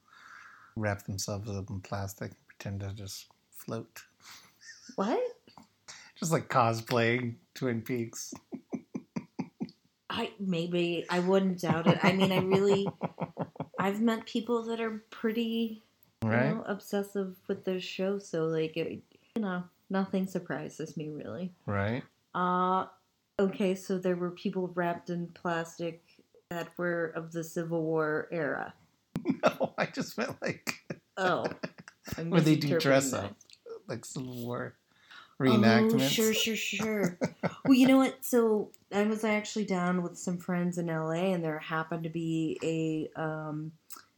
wrap 0.76 1.04
themselves 1.04 1.50
up 1.50 1.70
in 1.70 1.82
plastic 1.82 2.32
and 2.32 2.48
pretend 2.48 2.80
to 2.82 2.94
just 2.94 3.28
float, 3.68 4.04
what? 4.96 5.20
just 6.18 6.32
like 6.32 6.48
cosplaying 6.50 7.36
Twin 7.54 7.82
Peaks? 7.82 8.34
I 10.10 10.32
maybe 10.40 11.06
I 11.10 11.20
wouldn't 11.20 11.60
doubt 11.62 11.88
it. 11.88 12.00
I 12.02 12.14
mean, 12.14 12.32
I 12.32 12.40
really 12.40 12.90
I've 13.78 14.02
met 14.02 14.26
people 14.26 14.64
that 14.64 14.80
are 14.80 15.04
pretty 15.12 15.84
you 16.24 16.30
Right. 16.30 16.50
know, 16.50 16.64
obsessive 16.66 17.36
with 17.48 17.64
the 17.64 17.80
show, 17.80 18.18
so 18.18 18.46
like 18.46 18.76
it, 18.76 19.04
you 19.36 19.42
know, 19.42 19.64
nothing 19.90 20.26
surprises 20.26 20.98
me 20.98 21.10
really. 21.10 21.52
Right. 21.68 22.04
Uh 22.34 22.86
okay, 23.40 23.76
so 23.76 24.00
there 24.00 24.16
were 24.16 24.32
people 24.32 24.70
wrapped 24.74 25.10
in 25.12 25.28
plastic 25.28 26.02
that 26.50 26.70
were 26.78 27.08
of 27.16 27.32
the 27.34 27.44
Civil 27.44 27.84
War 27.84 28.28
era. 28.32 28.74
No, 29.44 29.74
I 29.78 29.86
just 29.86 30.18
meant 30.18 30.42
like 30.42 30.74
Oh, 31.18 31.46
where 32.30 32.40
they 32.42 32.56
do 32.56 32.80
dress 32.80 33.12
up, 33.14 33.36
like 33.88 34.06
Civil 34.06 34.36
War 34.46 34.76
that. 35.40 35.46
reenactments. 35.46 35.94
Oh, 35.96 36.00
sure, 36.00 36.34
sure, 36.34 36.56
sure. 36.56 37.20
well, 37.66 37.74
you 37.74 37.88
know 37.88 37.98
what? 37.98 38.24
So 38.26 38.72
I 38.94 39.04
was 39.04 39.24
actually 39.24 39.66
down 39.66 40.02
with 40.04 40.18
some 40.18 40.38
friends 40.38 40.78
in 40.78 40.88
LA, 40.88 41.34
and 41.34 41.44
there 41.44 41.60
happened 41.60 42.04
to 42.04 42.10
be 42.10 42.60
a 42.64 43.22
um, 43.22 43.72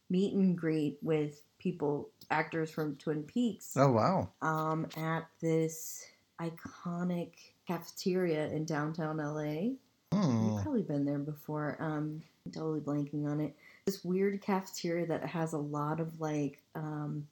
meet 0.10 0.34
and 0.34 0.58
greet 0.58 0.97
with 1.01 1.41
people, 1.60 2.10
actors 2.32 2.71
from 2.71 2.95
Twin 2.95 3.23
Peaks, 3.23 3.75
Oh 3.75 3.91
wow. 3.91 4.29
um, 4.41 4.88
at 4.97 5.27
this 5.41 6.05
iconic 6.39 7.32
cafeteria 7.67 8.47
in 8.47 8.65
downtown 8.65 9.17
LA. 9.17 9.73
Hmm. 10.12 10.45
You've 10.53 10.63
probably 10.63 10.82
been 10.82 11.05
there 11.05 11.19
before. 11.19 11.77
Um, 11.79 12.21
I'm 12.45 12.51
totally 12.51 12.79
blanking 12.79 13.27
on 13.27 13.41
it. 13.41 13.55
This 13.86 14.03
weird 14.03 14.41
cafeteria 14.41 15.05
that 15.08 15.25
has 15.25 15.53
a 15.53 15.58
lot 15.58 15.99
of 15.99 16.19
like 16.19 16.62
um, 16.75 17.27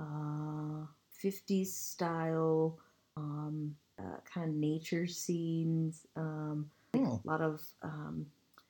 uh, 0.00 0.86
50s 1.22 1.66
style 1.72 2.78
um, 3.16 3.74
uh, 3.98 4.18
kind 4.32 4.48
of 4.48 4.54
nature 4.54 5.06
scenes. 5.06 6.06
Um, 6.16 6.70
Hmm. 6.94 7.04
a 7.04 7.20
lot 7.24 7.40
of 7.42 7.60
um, 7.82 8.26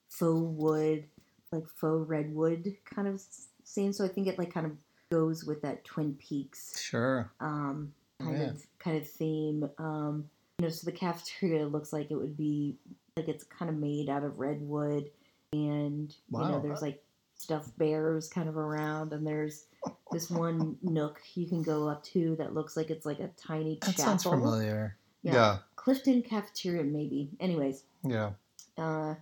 faux 0.08 0.40
wood, 0.58 1.04
like 1.52 1.68
faux 1.68 2.08
redwood 2.08 2.76
kind 2.84 3.06
of 3.06 3.22
scene. 3.64 3.92
So 3.92 4.04
I 4.04 4.08
think 4.08 4.26
it 4.26 4.38
like 4.38 4.52
kind 4.52 4.66
of 4.66 4.72
goes 5.10 5.44
with 5.44 5.62
that 5.62 5.84
Twin 5.84 6.14
Peaks 6.14 6.80
Sure. 6.80 7.30
um, 7.40 7.92
kind 8.20 8.38
Yeah. 8.38 8.46
of 8.48 8.66
kind 8.80 8.96
of 8.96 9.08
theme. 9.08 9.70
Um, 9.78 10.28
you 10.58 10.66
know, 10.66 10.70
so 10.70 10.84
the 10.84 10.96
cafeteria 10.96 11.66
looks 11.68 11.92
like 11.92 12.10
it 12.10 12.16
would 12.16 12.36
be 12.36 12.76
like 13.16 13.28
it's 13.28 13.44
kind 13.44 13.68
of 13.70 13.76
made 13.76 14.08
out 14.08 14.24
of 14.24 14.38
redwood, 14.40 15.10
and 15.52 16.12
you 16.32 16.38
know, 16.38 16.60
there's 16.60 16.82
like 16.82 17.02
stuffed 17.38 17.76
bears 17.78 18.28
kind 18.28 18.48
of 18.48 18.56
around, 18.56 19.12
and 19.12 19.26
there's 19.26 19.66
this 20.12 20.28
one 20.30 20.76
nook 20.82 21.20
you 21.34 21.46
can 21.46 21.62
go 21.62 21.88
up 21.88 22.02
to 22.04 22.36
that 22.36 22.52
looks 22.54 22.76
like 22.76 22.90
it's 22.90 23.06
like 23.06 23.20
a 23.20 23.28
tiny 23.36 23.78
That 23.80 23.90
chapel. 23.96 24.04
sounds 24.04 24.22
familiar. 24.24 24.96
Yeah. 25.22 25.32
Yeah. 25.34 25.58
Clifton 25.76 26.22
Cafeteria, 26.22 26.84
maybe. 26.84 27.30
Anyways, 27.40 27.84
Yeah. 28.04 28.32
uh, 28.76 29.14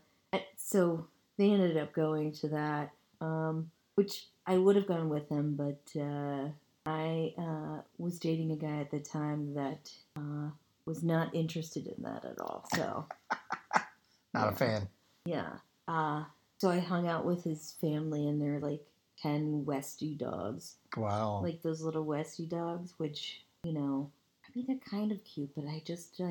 so 0.57 1.07
they 1.37 1.51
ended 1.51 1.77
up 1.77 1.93
going 1.93 2.33
to 2.33 2.49
that, 2.49 2.91
um, 3.21 3.71
which 3.95 4.27
I 4.47 4.57
would 4.59 4.77
have 4.77 4.87
gone 4.87 5.09
with 5.09 5.29
them, 5.29 5.55
but 5.55 6.01
uh, 6.01 6.49
I 6.87 7.35
uh, 7.39 7.83
was 7.99 8.19
dating 8.19 8.51
a 8.53 8.57
guy 8.57 8.79
at 8.81 8.91
the 8.91 9.01
time 9.01 9.55
that 9.55 9.91
uh, 10.17 10.51
was 10.87 11.03
not 11.03 11.35
interested 11.35 11.87
in 11.87 12.03
that 12.05 12.25
at 12.25 12.41
all. 12.41 12.67
So 12.75 13.07
Not 14.35 14.53
a 14.53 14.57
fan. 14.57 14.89
yeah, 15.25 15.51
uh, 15.89 16.25
so 16.59 16.71
I 16.71 16.79
hung 16.81 17.07
out 17.09 17.25
with 17.25 17.45
his 17.45 17.73
family, 17.81 18.27
and 18.29 18.41
they're 18.41 18.61
like 18.61 18.85
ten 19.21 19.65
Westie 19.67 20.17
dogs, 20.19 20.77
Wow. 20.97 21.41
like 21.43 21.63
those 21.63 21.81
little 21.83 22.05
Westie 22.05 22.49
dogs, 22.49 22.95
which 22.99 23.43
you 23.65 23.73
know, 23.73 24.11
I 24.45 24.49
mean 24.55 24.67
they're 24.69 24.77
kind 24.91 25.11
of 25.13 25.23
cute, 25.25 25.51
but 25.57 25.67
I 25.67 25.83
just 25.85 26.21
uh, 26.21 26.29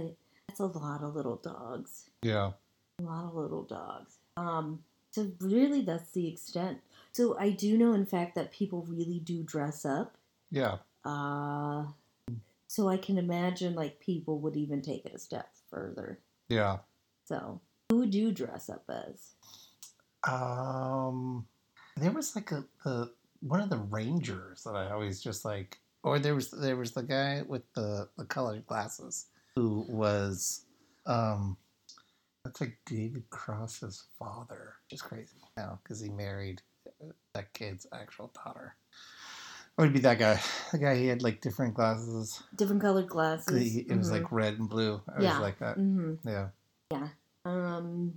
that's 0.48 0.60
a 0.60 0.66
lot 0.66 1.04
of 1.04 1.16
little 1.16 1.38
dogs. 1.38 2.10
yeah. 2.22 2.52
A 3.00 3.04
lot 3.04 3.26
of 3.26 3.36
little 3.36 3.64
dogs. 3.64 4.20
Um, 4.38 4.82
So 5.12 5.30
really, 5.42 5.82
that's 5.82 6.12
the 6.12 6.28
extent. 6.30 6.80
So 7.12 7.38
I 7.38 7.50
do 7.50 7.78
know, 7.78 7.94
in 7.94 8.06
fact, 8.06 8.36
that 8.36 8.52
people 8.52 8.84
really 8.88 9.20
do 9.20 9.44
dress 9.44 9.84
up. 9.86 10.16
Yeah. 10.52 10.78
Uh, 11.04 11.88
so 12.68 12.88
I 12.88 12.98
can 12.98 13.18
imagine 13.18 13.76
like 13.76 14.00
people 14.00 14.40
would 14.40 14.56
even 14.56 14.82
take 14.82 15.06
it 15.06 15.14
a 15.14 15.20
step 15.20 15.50
further. 15.70 16.20
Yeah. 16.50 16.78
So 17.26 17.60
who 17.90 17.98
would 18.00 18.14
you 18.16 18.32
dress 18.32 18.70
up 18.70 18.84
as? 18.90 19.32
Um, 20.28 21.46
there 21.98 22.12
was 22.12 22.36
like 22.36 22.52
a 22.52 22.66
the 22.84 23.12
one 23.42 23.62
of 23.62 23.70
the 23.70 23.78
rangers 23.78 24.64
that 24.64 24.76
I 24.76 24.92
always 24.92 25.22
just 25.22 25.46
like, 25.46 25.78
or 26.04 26.20
there 26.20 26.36
was 26.36 26.52
there 26.52 26.76
was 26.78 26.92
the 26.92 27.04
guy 27.04 27.44
with 27.48 27.64
the 27.74 28.10
the 28.18 28.26
colored 28.26 28.66
glasses 28.66 29.28
who 29.56 29.86
was, 29.88 30.66
um, 31.06 31.56
that's 32.44 32.60
like 32.60 32.78
David 32.86 33.24
Cross's 33.30 34.04
father, 34.20 34.74
which 34.86 34.94
is 34.94 35.02
crazy 35.02 35.38
now 35.56 35.80
because 35.84 36.02
he 36.02 36.10
married 36.10 36.62
that 37.34 37.54
kid's 37.54 37.88
actual 37.94 38.32
daughter. 38.44 38.76
Or 39.78 39.86
it'd 39.86 39.94
be 39.94 40.00
that 40.02 40.20
guy, 40.20 40.40
the 40.72 40.78
guy 40.78 40.96
he 40.96 41.08
had 41.08 41.22
like 41.22 41.42
different 41.42 41.74
glasses. 41.74 42.42
Different 42.56 42.82
colored 42.82 43.08
glasses. 43.08 43.74
He- 43.74 43.80
It 43.82 43.98
was 43.98 44.12
like 44.12 44.32
red 44.32 44.58
and 44.58 44.70
blue. 44.70 45.02
I 45.08 45.22
Yeah. 45.22 45.30
was 45.32 45.40
like 45.40 45.60
that. 45.60 45.76
hmm 45.76 46.16
Yeah. 46.26 46.50
Um, 47.46 48.14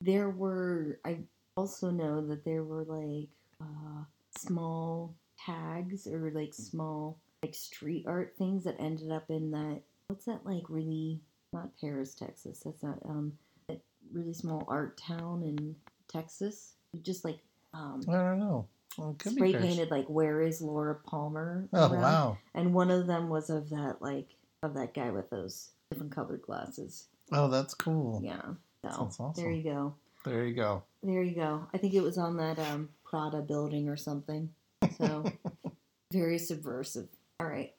there 0.00 0.30
were. 0.30 0.98
I 1.04 1.20
also 1.56 1.90
know 1.90 2.26
that 2.26 2.44
there 2.44 2.64
were 2.64 2.84
like 2.84 3.28
uh, 3.60 4.04
small 4.38 5.14
tags 5.38 6.06
or 6.06 6.30
like 6.34 6.54
small 6.54 7.18
like 7.42 7.54
street 7.54 8.04
art 8.06 8.34
things 8.38 8.64
that 8.64 8.76
ended 8.78 9.10
up 9.10 9.30
in 9.30 9.50
that. 9.50 9.80
What's 10.08 10.26
that 10.26 10.44
like? 10.44 10.64
Really 10.68 11.20
not 11.52 11.70
Paris, 11.80 12.14
Texas. 12.14 12.60
That's 12.64 12.82
not 12.82 12.98
um 13.04 13.32
that 13.68 13.80
really 14.12 14.32
small 14.32 14.64
art 14.68 14.96
town 14.98 15.42
in 15.42 15.76
Texas. 16.08 16.74
Just 17.02 17.24
like 17.24 17.38
um 17.74 18.02
I 18.08 18.12
don't 18.12 18.38
know. 18.38 18.66
Well, 18.98 19.10
it 19.10 19.18
could 19.18 19.34
be 19.34 19.52
spray 19.52 19.52
painted 19.54 19.90
like 19.90 20.06
"Where 20.06 20.42
is 20.42 20.60
Laura 20.60 20.94
Palmer?" 20.94 21.68
Oh 21.72 21.90
around. 21.90 22.02
wow. 22.02 22.38
And 22.54 22.74
one 22.74 22.90
of 22.90 23.06
them 23.06 23.28
was 23.28 23.48
of 23.50 23.70
that 23.70 23.96
like 24.00 24.28
of 24.62 24.74
that 24.74 24.94
guy 24.94 25.10
with 25.10 25.30
those 25.30 25.70
different 25.90 26.12
colored 26.12 26.42
glasses. 26.42 27.06
Oh, 27.32 27.48
that's 27.48 27.74
cool. 27.74 28.20
Yeah. 28.22 28.42
So 28.84 28.90
Sounds 28.90 29.20
awesome. 29.20 29.44
there 29.44 29.52
you 29.52 29.62
go. 29.62 29.94
There 30.24 30.44
you 30.44 30.54
go. 30.54 30.84
There 31.02 31.22
you 31.22 31.34
go. 31.34 31.66
I 31.74 31.78
think 31.78 31.94
it 31.94 32.02
was 32.02 32.18
on 32.18 32.36
that 32.36 32.58
um, 32.58 32.90
Prada 33.04 33.40
building 33.40 33.88
or 33.88 33.96
something. 33.96 34.50
So 34.98 35.24
very 36.12 36.38
subversive. 36.38 37.08
All 37.40 37.46
right. 37.46 37.72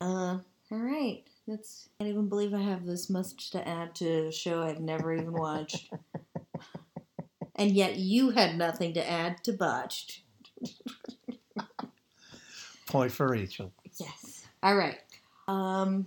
Uh, 0.00 0.38
all 0.72 0.78
right. 0.78 1.22
That's. 1.46 1.88
I 2.00 2.04
can't 2.04 2.14
even 2.14 2.28
believe 2.28 2.52
I 2.52 2.62
have 2.62 2.84
this 2.84 3.08
much 3.08 3.50
to 3.50 3.66
add 3.66 3.94
to 3.96 4.26
a 4.26 4.32
show 4.32 4.62
I've 4.62 4.80
never 4.80 5.14
even 5.14 5.32
watched. 5.32 5.92
and 7.54 7.70
yet 7.70 7.96
you 7.96 8.30
had 8.30 8.58
nothing 8.58 8.94
to 8.94 9.08
add 9.08 9.44
to 9.44 9.52
botched. 9.52 10.22
Point 12.86 13.12
for 13.12 13.28
Rachel. 13.28 13.72
Yes. 14.00 14.46
All 14.62 14.76
right. 14.76 14.98
Um, 15.46 16.06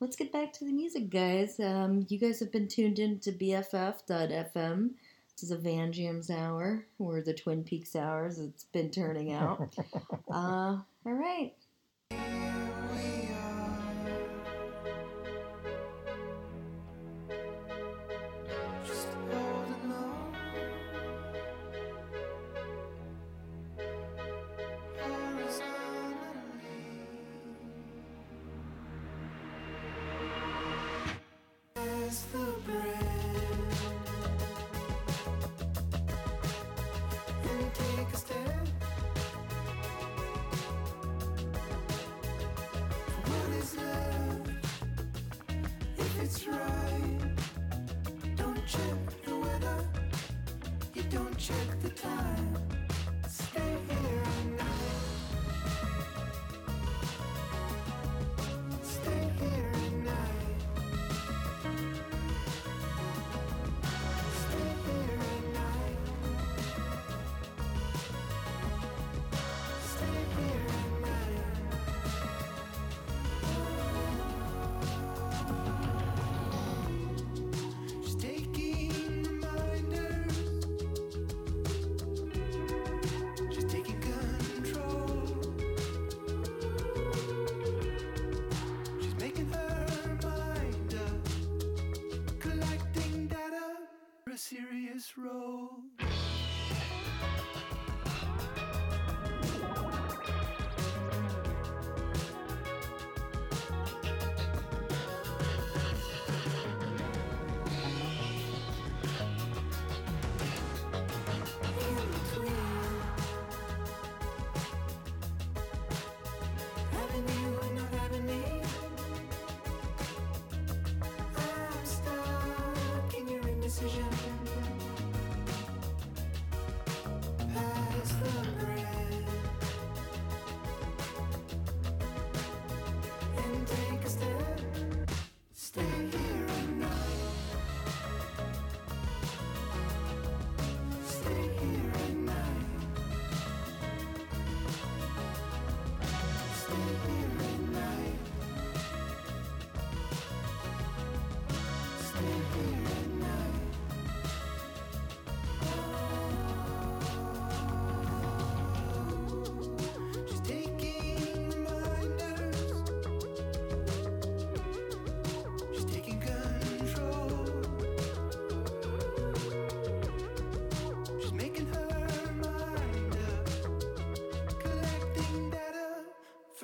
let's 0.00 0.16
get 0.16 0.32
back 0.32 0.52
to 0.54 0.64
the 0.64 0.72
music, 0.72 1.10
guys. 1.10 1.58
Um, 1.58 2.06
you 2.08 2.18
guys 2.18 2.40
have 2.40 2.52
been 2.52 2.68
tuned 2.68 2.98
in 2.98 3.18
to 3.20 3.32
BFF.fm. 3.32 4.90
This 5.34 5.44
is 5.44 5.50
a 5.50 5.58
Van 5.58 5.92
Jams 5.92 6.30
hour, 6.30 6.86
or 6.98 7.20
the 7.20 7.34
Twin 7.34 7.64
Peaks 7.64 7.96
hours. 7.96 8.38
It's 8.38 8.64
been 8.64 8.90
turning 8.90 9.32
out. 9.32 9.74
uh, 10.30 10.78
all 11.06 11.12
right. 11.12 11.54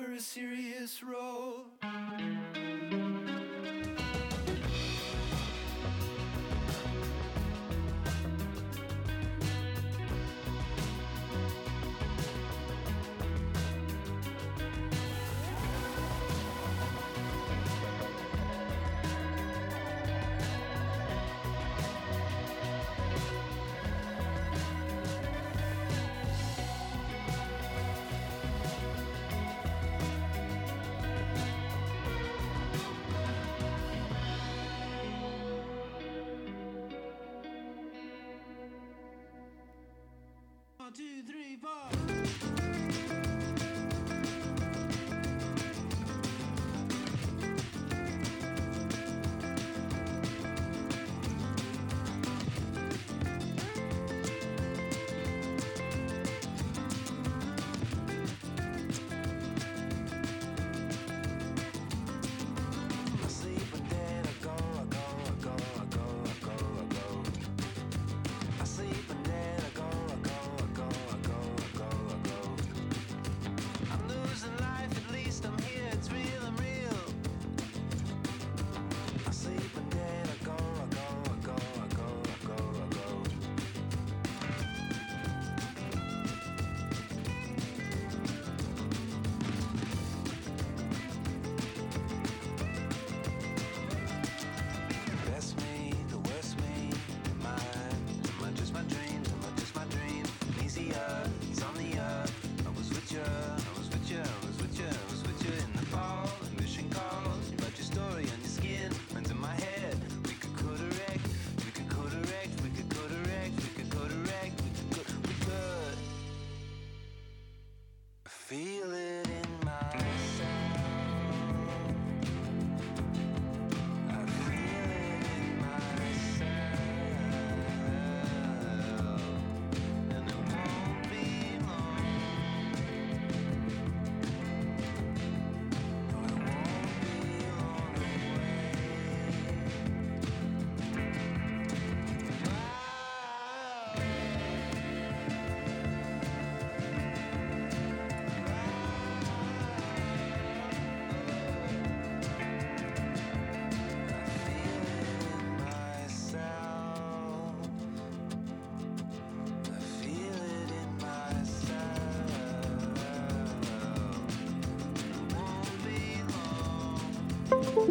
for 0.01 0.11
a 0.13 0.19
serious 0.19 1.03
role. 1.03 1.30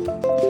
Bye. 0.06 0.49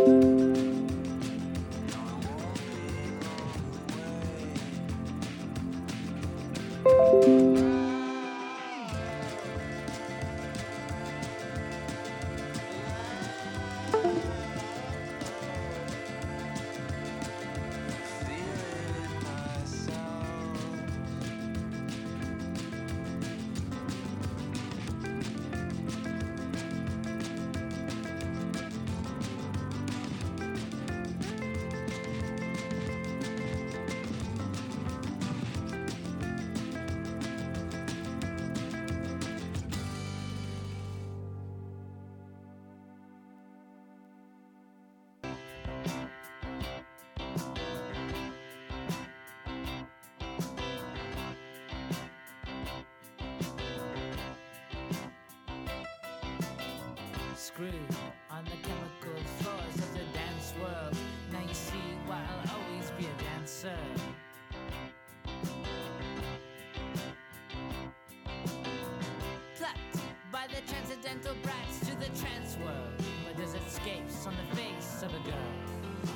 accidental 71.10 71.42
brats 71.42 71.80
to 71.80 71.96
the 71.96 72.06
trance 72.20 72.56
world. 72.58 72.92
But 73.26 73.36
there's 73.36 73.54
escapes 73.54 74.26
on 74.26 74.34
the 74.36 74.56
face 74.56 75.02
of 75.02 75.10
a 75.10 75.18
girl. 75.28 75.50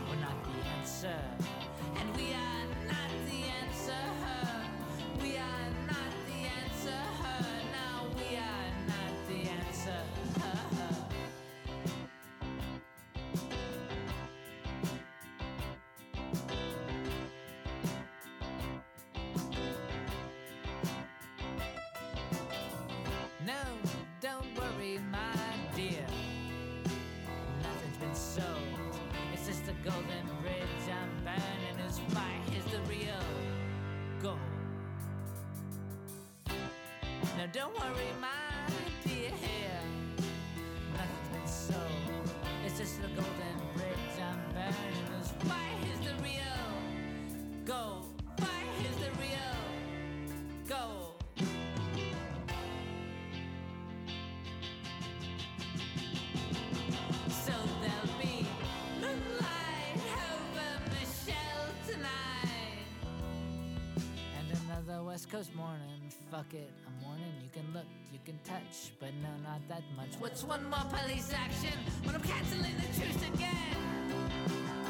We're 0.08 0.20
not 0.20 0.36
the 0.44 0.68
answer. 0.78 1.18
And 1.98 2.16
we 2.16 2.32
are 2.32 2.66
not 2.86 3.10
the 3.28 3.42
answer. 3.62 4.04
We 5.20 5.36
are 5.36 5.70
not 5.86 6.12
the 6.28 6.40
answer. 6.62 7.02
Now 7.72 8.06
we 8.16 8.36
are 8.36 8.70
not 8.86 9.28
the 9.28 9.50
answer. 9.50 10.73
Don't 37.54 37.72
worry, 37.78 38.10
my 38.20 38.26
dear 39.04 39.30
hair. 39.30 39.80
Nothing's 40.92 41.28
been 41.28 41.46
so. 41.46 41.80
It's 42.66 42.78
just 42.80 43.00
the 43.00 43.06
golden 43.06 43.58
bridge 43.76 44.18
I'm 44.18 44.40
burning. 44.52 44.74
Why 45.44 45.68
is 45.92 46.00
the 46.00 46.14
real 46.20 46.64
gold? 47.64 48.06
Why 48.38 48.60
is 48.80 48.96
the 48.96 49.10
real 49.22 49.54
gold? 50.66 51.14
So 57.28 57.52
there'll 57.80 58.18
be 58.20 58.44
moonlight 59.00 60.00
over 60.32 60.70
Michelle 60.90 61.70
tonight. 61.86 62.88
And 64.40 64.58
another 64.68 65.04
West 65.04 65.30
Coast 65.30 65.54
morning. 65.54 66.10
Fuck 66.32 66.52
it. 66.52 66.72
I'm 66.84 66.93
can 67.54 67.72
look, 67.72 67.86
you 68.12 68.18
can 68.24 68.36
touch, 68.42 68.90
but 68.98 69.10
no, 69.22 69.28
not 69.48 69.60
that 69.68 69.82
much. 69.96 70.08
What's 70.18 70.42
one 70.42 70.68
more 70.68 70.84
police 70.90 71.32
action 71.32 71.78
when 72.02 72.16
I'm 72.16 72.22
canceling 72.22 72.74
the 72.78 73.00
truce 73.00 73.22
again? 73.32 74.83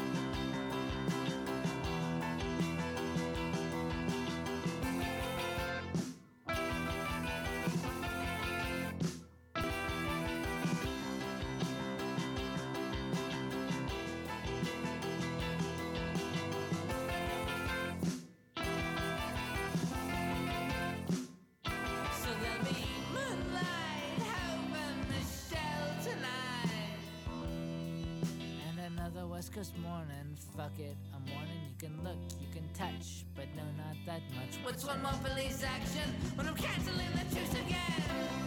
Coast 29.55 29.77
morning. 29.77 30.35
Fuck 30.57 30.77
it, 30.79 30.97
I'm 31.13 31.23
warning. 31.33 31.55
You 31.79 31.87
can 31.87 32.03
look, 32.03 32.17
you 32.41 32.47
can 32.53 32.67
touch, 32.73 33.23
but 33.37 33.45
no, 33.55 33.63
not 33.77 33.95
that 34.05 34.19
much. 34.35 34.59
What's 34.65 34.83
one 34.85 35.01
more 35.01 35.13
police 35.23 35.63
action 35.63 36.13
when 36.35 36.45
I'm 36.45 36.55
canceling 36.55 37.07
the 37.13 37.33
truce 37.33 37.53
again? 37.53 38.44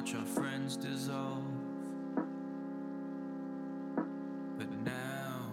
Watch 0.00 0.14
our 0.14 0.24
friends 0.24 0.76
dissolve. 0.78 1.44
But 4.56 4.70
now, 4.82 5.50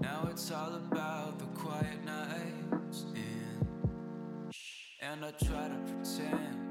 now 0.00 0.28
it's 0.30 0.52
all 0.52 0.74
about 0.76 1.40
the 1.40 1.46
quiet 1.46 2.04
nights 2.04 3.06
in. 3.16 4.52
And 5.00 5.24
I 5.24 5.32
try 5.32 5.66
to 5.66 5.78
pretend 5.84 6.63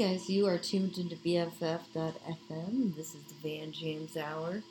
guys, 0.00 0.28
you 0.30 0.46
are 0.46 0.56
tuned 0.58 0.96
into 0.98 1.14
BFF.fm. 1.16 2.96
This 2.96 3.14
is 3.14 3.22
the 3.24 3.34
Van 3.58 3.70
Jams 3.72 4.16
Hour. 4.16 4.62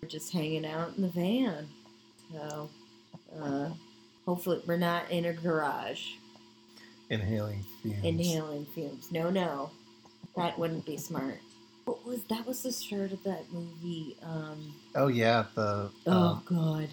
We're 0.00 0.08
just 0.08 0.32
hanging 0.32 0.64
out 0.64 0.96
in 0.96 1.02
the 1.02 1.08
van. 1.08 1.68
So, 2.32 2.70
uh, 3.38 3.68
hopefully, 4.24 4.62
we're 4.66 4.76
not 4.78 5.10
in 5.10 5.26
a 5.26 5.32
garage 5.34 6.12
Inhaling 7.10 7.64
fumes. 7.82 8.04
inhaling 8.04 8.66
fumes. 8.74 9.10
No, 9.12 9.28
no. 9.30 9.70
That 10.36 10.58
wouldn't 10.58 10.86
be 10.86 10.96
smart. 10.96 11.38
What 11.84 12.06
was 12.06 12.22
that? 12.24 12.46
Was 12.46 12.62
the 12.62 12.72
start 12.72 13.12
of 13.12 13.22
that 13.24 13.52
movie? 13.52 14.16
Um, 14.22 14.74
Oh 14.94 15.08
yeah, 15.08 15.44
the 15.54 15.90
oh, 16.06 16.12
um, 16.12 16.42
God. 16.46 16.88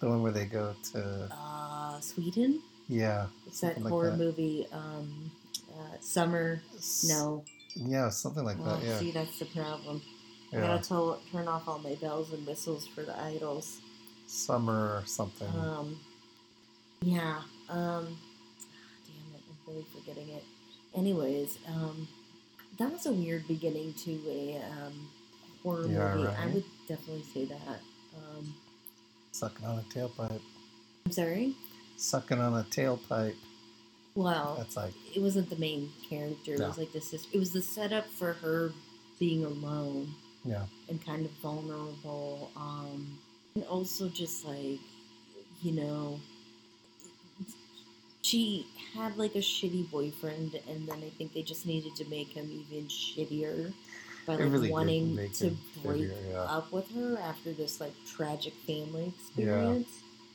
the 0.00 0.08
one 0.08 0.22
where 0.22 0.32
they 0.32 0.46
go 0.46 0.74
to 0.92 1.28
Uh, 1.30 2.00
Sweden? 2.00 2.60
yeah 2.88 3.26
It's 3.46 3.60
that 3.60 3.80
like 3.82 3.90
horror 3.92 4.10
that. 4.10 4.18
movie. 4.18 4.66
Um, 4.72 5.30
Summer. 6.04 6.60
snow. 6.78 7.44
Yeah 7.74 8.08
something 8.10 8.44
like 8.44 8.56
Oh, 8.60 8.76
that 8.76 8.82
yeah 8.84 8.98
See, 8.98 9.10
that's 9.10 9.38
the 9.38 9.44
problem. 9.46 10.00
I 10.52 10.56
yeah 10.56 10.60
gotta 10.62 10.82
tell, 10.88 11.20
turn 11.32 11.48
off 11.48 11.66
all 11.68 11.78
my 11.78 11.94
bells 11.96 12.32
and 12.32 12.46
whistles 12.46 12.86
for 12.86 13.02
the 13.02 13.18
idols. 13.20 13.78
summer 14.26 14.96
or 14.96 15.02
something 15.06 15.48
Um, 15.48 15.98
yeah. 17.02 17.40
Um, 17.68 18.16
damn 19.06 19.34
it, 19.34 19.42
I'm 19.48 19.56
really 19.72 19.86
forgetting 19.94 20.28
it. 20.30 20.44
Anyways, 20.94 21.58
um, 21.68 22.08
that 22.78 22.90
was 22.92 23.06
a 23.06 23.12
weird 23.12 23.46
beginning 23.48 23.92
to 24.04 24.10
a 24.28 24.62
um, 24.70 25.08
horror 25.62 25.86
Yeah, 25.88 26.14
movie. 26.14 26.28
I 26.28 26.46
would 26.46 26.64
definitely 26.88 27.24
say 27.34 27.44
that. 27.46 27.80
Um, 28.16 28.54
sucking 29.32 29.66
on 29.66 29.78
a 29.78 29.82
tailpipe 29.82 30.40
I'm 31.04 31.12
sorry. 31.12 31.54
sucking 31.96 32.40
on 32.40 32.54
a 32.54 32.62
tailpipe 32.64 33.34
Well, 34.16 34.56
that's 34.56 34.76
like 34.76 34.94
it 35.14 35.20
wasn't 35.20 35.50
the 35.50 35.56
main 35.56 35.90
character. 36.08 36.54
It 36.54 36.60
was 36.60 36.78
like 36.78 36.92
the 36.92 37.00
sister. 37.00 37.28
It 37.32 37.38
was 37.38 37.52
the 37.52 37.62
setup 37.62 38.06
for 38.06 38.32
her 38.32 38.72
being 39.18 39.44
alone 39.44 40.14
yeah 40.46 40.64
and 40.88 41.04
kind 41.04 41.24
of 41.26 41.32
vulnerable. 41.42 42.50
Um, 42.56 43.18
and 43.54 43.64
also 43.64 44.08
just 44.08 44.44
like, 44.44 44.80
you 45.62 45.72
know, 45.72 46.20
she 48.22 48.66
had 48.94 49.16
like 49.16 49.34
a 49.34 49.40
shitty 49.40 49.90
boyfriend, 49.90 50.58
and 50.68 50.88
then 50.88 50.98
I 50.98 51.10
think 51.10 51.34
they 51.34 51.42
just 51.42 51.66
needed 51.66 51.94
to 51.96 52.04
make 52.06 52.28
him 52.28 52.50
even 52.50 52.88
shittier 52.88 53.72
by 54.26 54.36
like 54.36 54.52
really 54.52 54.70
wanting 54.70 55.16
to 55.34 55.56
break 55.82 56.02
shittier, 56.02 56.14
yeah. 56.30 56.40
up 56.42 56.72
with 56.72 56.90
her 56.92 57.18
after 57.18 57.52
this 57.52 57.80
like 57.80 57.92
tragic 58.06 58.54
family 58.66 59.12
experience. 59.18 59.88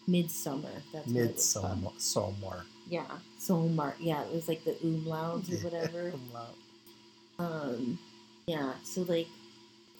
Midsommar. 0.10 0.82
That's 0.92 1.08
what 1.08 1.16
it 1.16 1.36
was 1.36 1.58
Midsommar 1.58 2.64
Yeah, 2.92 3.06
Somar. 3.40 3.94
Yeah, 4.00 4.22
it 4.24 4.34
was 4.34 4.48
like 4.50 4.66
the 4.66 4.74
umlauts 4.84 5.50
or 5.52 5.70
whatever. 5.70 6.12
Um, 7.40 7.98
yeah, 8.46 8.74
so 8.84 9.02
like 9.04 9.28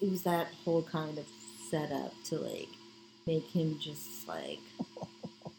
it 0.02 0.12
was 0.12 0.24
that 0.24 0.48
whole 0.66 0.84
kind 0.84 1.18
of 1.18 1.26
setup 1.70 2.12
to 2.26 2.36
like 2.38 2.68
make 3.26 3.46
him 3.48 3.80
just 3.80 4.28
like 4.28 4.60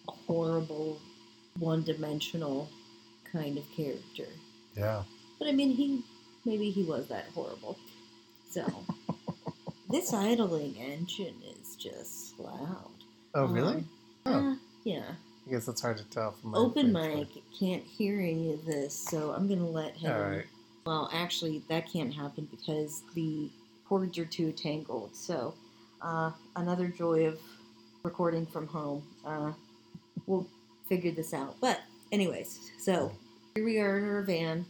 a 0.07 0.13
horrible, 0.29 1.01
one-dimensional 1.59 2.69
kind 3.33 3.57
of 3.57 3.65
character. 3.75 4.29
yeah 4.77 5.03
But 5.39 5.49
I 5.49 5.53
mean, 5.53 5.71
he 5.75 6.05
maybe 6.45 6.71
he 6.71 6.83
was 6.83 7.09
that 7.09 7.25
horrible. 7.35 7.79
So 8.51 8.63
this 9.91 10.13
idling 10.13 10.77
engine 10.77 11.37
is 11.59 11.77
just 11.77 12.39
loud. 12.39 12.91
oh 13.35 13.47
really 13.47 13.77
Um, 13.77 13.87
Oh. 14.27 14.53
uh, 14.53 14.55
yeah. 14.85 15.15
I 15.47 15.51
guess 15.51 15.69
it's 15.69 15.81
hard 15.81 15.99
to 15.99 16.05
tell 16.05 16.33
from 16.33 16.51
my 16.51 16.59
Open 16.59 16.93
mic 16.93 17.29
can't 17.59 17.83
hear 17.83 18.21
any 18.21 18.53
of 18.53 18.65
this, 18.65 18.97
so 18.97 19.33
I'm 19.33 19.49
gonna 19.49 19.69
let 19.69 19.97
him. 19.97 20.13
all 20.13 20.21
right 20.21 20.47
Well, 20.87 21.11
actually, 21.13 21.63
that 21.69 21.91
can't 21.93 22.13
happen 22.15 22.49
because 22.51 23.03
the 23.15 23.51
cords 23.89 24.19
are 24.19 24.25
too 24.25 24.53
tangled. 24.53 25.15
So, 25.15 25.55
uh, 26.01 26.31
another 26.57 26.89
joy 26.89 27.27
of 27.27 27.39
recording 28.03 28.47
from 28.47 28.67
home. 28.67 29.03
Uh, 29.25 29.53
we'll 30.27 30.47
figure 30.89 31.11
this 31.13 31.33
out. 31.35 31.57
But, 31.61 31.81
anyways, 32.11 32.71
so 32.79 33.13
here 33.55 33.65
we 33.65 33.79
are 33.79 33.99
in 33.99 34.05
our 34.05 34.23
van. 34.23 34.65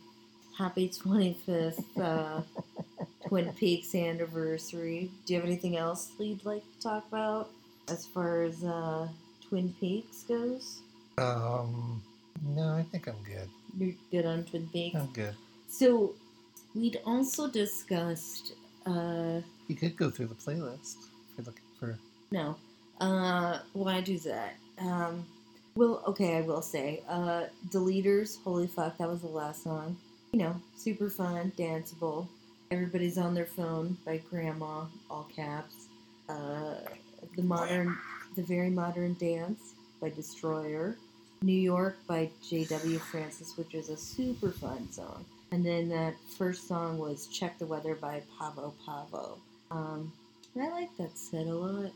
Happy 0.58 0.88
25th 0.88 1.82
uh, 1.98 2.42
Twin 3.28 3.52
Peaks 3.54 3.94
anniversary. 3.94 5.10
Do 5.24 5.32
you 5.32 5.40
have 5.40 5.48
anything 5.48 5.76
else 5.76 6.12
you'd 6.18 6.44
like 6.44 6.62
to 6.74 6.80
talk 6.82 7.06
about 7.08 7.48
as 7.88 8.04
far 8.04 8.42
as 8.42 8.62
uh, 8.62 9.08
Twin 9.52 9.74
Peaks 9.78 10.22
goes? 10.22 10.80
um 11.18 12.02
no 12.42 12.74
I 12.74 12.84
think 12.84 13.06
I'm 13.06 13.22
good 13.22 13.50
You're 13.76 13.94
good 14.10 14.24
on 14.24 14.44
Twin 14.44 14.66
Peaks? 14.72 14.96
I'm 14.96 15.12
good 15.12 15.34
So, 15.68 16.14
we'd 16.74 16.98
also 17.04 17.48
discussed, 17.48 18.54
uh, 18.86 19.42
you 19.68 19.76
could 19.76 19.94
go 19.94 20.08
through 20.08 20.28
the 20.28 20.34
playlist 20.34 21.04
if 21.28 21.36
you're 21.36 21.44
looking 21.44 21.68
for 21.78 21.98
no, 22.30 22.56
uh, 22.98 23.58
why 23.74 24.00
do 24.00 24.18
that? 24.20 24.54
Um, 24.78 25.26
well, 25.74 26.02
okay, 26.06 26.38
I 26.38 26.40
will 26.40 26.62
say, 26.62 27.02
uh, 27.06 27.44
Deleters, 27.68 28.42
holy 28.42 28.66
fuck, 28.66 28.96
that 28.96 29.06
was 29.06 29.20
the 29.20 29.28
last 29.28 29.64
song. 29.64 29.98
You 30.32 30.38
know, 30.38 30.56
super 30.78 31.10
fun, 31.10 31.52
danceable. 31.58 32.26
Everybody's 32.70 33.18
on 33.18 33.34
their 33.34 33.44
phone 33.44 33.98
by 34.06 34.16
Grandma, 34.30 34.86
all 35.10 35.28
caps. 35.36 35.88
Uh, 36.26 36.76
the 37.36 37.42
modern, 37.42 37.98
the 38.34 38.42
very 38.42 38.70
modern 38.70 39.14
dance 39.14 39.74
by 40.00 40.08
Destroyer. 40.10 40.96
New 41.42 41.52
York 41.52 41.98
by 42.06 42.30
J.W. 42.48 42.98
Francis, 42.98 43.56
which 43.56 43.74
is 43.74 43.88
a 43.88 43.96
super 43.96 44.50
fun 44.50 44.90
song. 44.92 45.24
And 45.50 45.66
then 45.66 45.88
that 45.88 46.14
first 46.38 46.68
song 46.68 46.98
was 46.98 47.26
Check 47.26 47.58
the 47.58 47.66
Weather 47.66 47.94
by 47.96 48.22
Pavo 48.38 48.72
Pavo. 48.86 49.38
Um, 49.70 50.12
I 50.60 50.68
like 50.68 50.96
that 50.98 51.18
set 51.18 51.46
a 51.46 51.54
lot. 51.54 51.92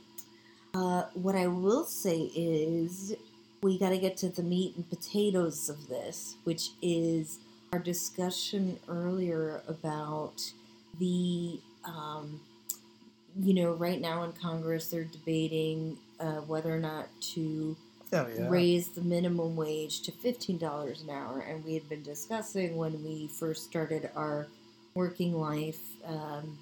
Uh, 0.74 1.05
what 1.14 1.37
I 1.37 1.47
will 1.47 1.84
say 1.84 2.30
is 2.34 3.14
we 3.62 3.78
got 3.78 3.91
to 3.91 3.99
get 3.99 4.16
to 4.18 4.28
the 4.28 4.43
meat 4.43 4.74
and 4.76 4.89
potatoes 4.91 5.68
of 5.68 5.89
this, 5.89 6.37
which 6.45 6.70
is 6.82 7.39
our 7.72 7.78
discussion 7.78 8.78
earlier 8.89 9.62
about 9.68 10.53
the, 10.99 11.61
um, 11.84 12.41
you 13.39 13.55
know, 13.55 13.72
right 13.72 14.01
now 14.01 14.24
in 14.24 14.32
Congress 14.32 14.89
they're 14.89 15.05
debating 15.05 15.99
uh, 16.20 16.40
whether 16.46 16.74
or 16.74 16.78
not 16.78 17.08
to 17.20 17.76
oh 18.12 18.26
yeah 18.36 18.48
raise 18.48 18.88
the 18.88 19.02
minimum 19.02 19.56
wage 19.56 20.02
to 20.02 20.12
$15 20.12 21.02
an 21.02 21.10
hour. 21.10 21.40
And 21.40 21.64
we 21.64 21.74
had 21.74 21.88
been 21.88 22.02
discussing 22.02 22.76
when 22.76 23.02
we 23.04 23.28
first 23.28 23.64
started 23.64 24.10
our 24.14 24.46
working 24.94 25.38
life 25.38 25.80
um, 26.04 26.58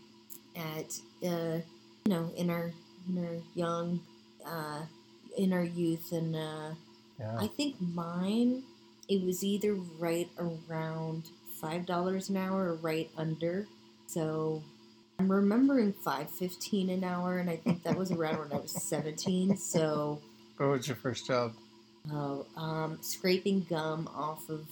at, 0.56 0.98
uh, 1.24 1.58
you 2.04 2.08
know, 2.08 2.30
in 2.36 2.50
our, 2.50 2.72
in 3.08 3.24
our 3.24 3.36
young, 3.54 4.00
uh, 4.46 4.80
in 5.38 5.52
our 5.52 5.64
youth. 5.64 6.12
And 6.12 6.34
uh, 6.34 6.74
yeah 7.18 7.36
I 7.38 7.46
think 7.46 7.76
mine, 7.80 8.62
it 9.08 9.22
was 9.24 9.44
either 9.44 9.74
right 9.98 10.28
around 10.38 11.24
$5 11.62 12.28
an 12.28 12.36
hour 12.36 12.70
or 12.70 12.74
right 12.74 13.10
under. 13.16 13.66
So 14.06 14.62
I'm 15.18 15.30
remembering 15.30 15.92
5.15 15.92 16.92
an 16.92 17.04
hour, 17.04 17.38
and 17.38 17.48
I 17.48 17.56
think 17.56 17.82
that 17.84 17.96
was 17.96 18.10
around 18.10 18.38
when 18.38 18.52
I 18.52 18.60
was 18.60 18.72
17. 18.72 19.56
So 19.56 20.20
what 20.56 20.68
was 20.68 20.88
your 20.88 20.96
first 20.96 21.26
job 21.26 21.52
Oh, 22.12 22.44
um, 22.56 22.98
scraping 23.00 23.66
gum 23.68 24.08
off 24.14 24.50
of 24.50 24.66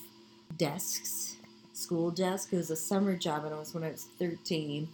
desks, 0.58 1.36
school 1.72 2.10
desk. 2.10 2.52
It 2.52 2.56
was 2.56 2.70
a 2.70 2.76
summer 2.76 3.16
job, 3.16 3.44
and 3.44 3.54
it 3.54 3.58
was 3.58 3.72
when 3.72 3.84
I 3.84 3.90
was 3.90 4.04
thirteen. 4.18 4.88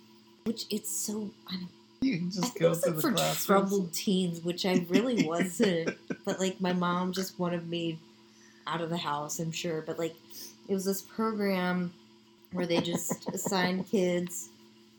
Which 0.45 0.65
it's 0.71 0.89
so 0.91 1.31
I 1.49 1.57
don't. 1.57 1.69
you 2.01 2.19
can 2.19 2.29
I 2.29 2.31
just 2.31 2.57
it 2.57 2.61
go 2.61 2.69
was 2.69 2.81
to 2.83 2.87
like 2.87 2.97
the 2.97 3.03
for 3.03 3.13
classrooms 3.13 3.45
troubled 3.45 3.93
teens, 3.93 4.45
which 4.45 4.65
I 4.65 4.87
really 4.89 5.27
wasn't. 5.27 5.97
but 6.25 6.39
like 6.39 6.61
my 6.61 6.73
mom 6.73 7.13
just 7.13 7.39
wanted 7.41 7.69
me 7.69 7.99
out 8.69 8.81
of 8.81 8.91
the 8.91 8.97
house. 8.99 9.41
I'm 9.41 9.51
sure, 9.51 9.83
but 9.83 9.99
like 9.99 10.15
it 10.69 10.75
was 10.75 10.85
this 10.85 11.03
program 11.03 11.93
where 12.53 12.67
they 12.67 12.81
just 12.81 13.29
assigned 13.31 13.91
kids 13.91 14.49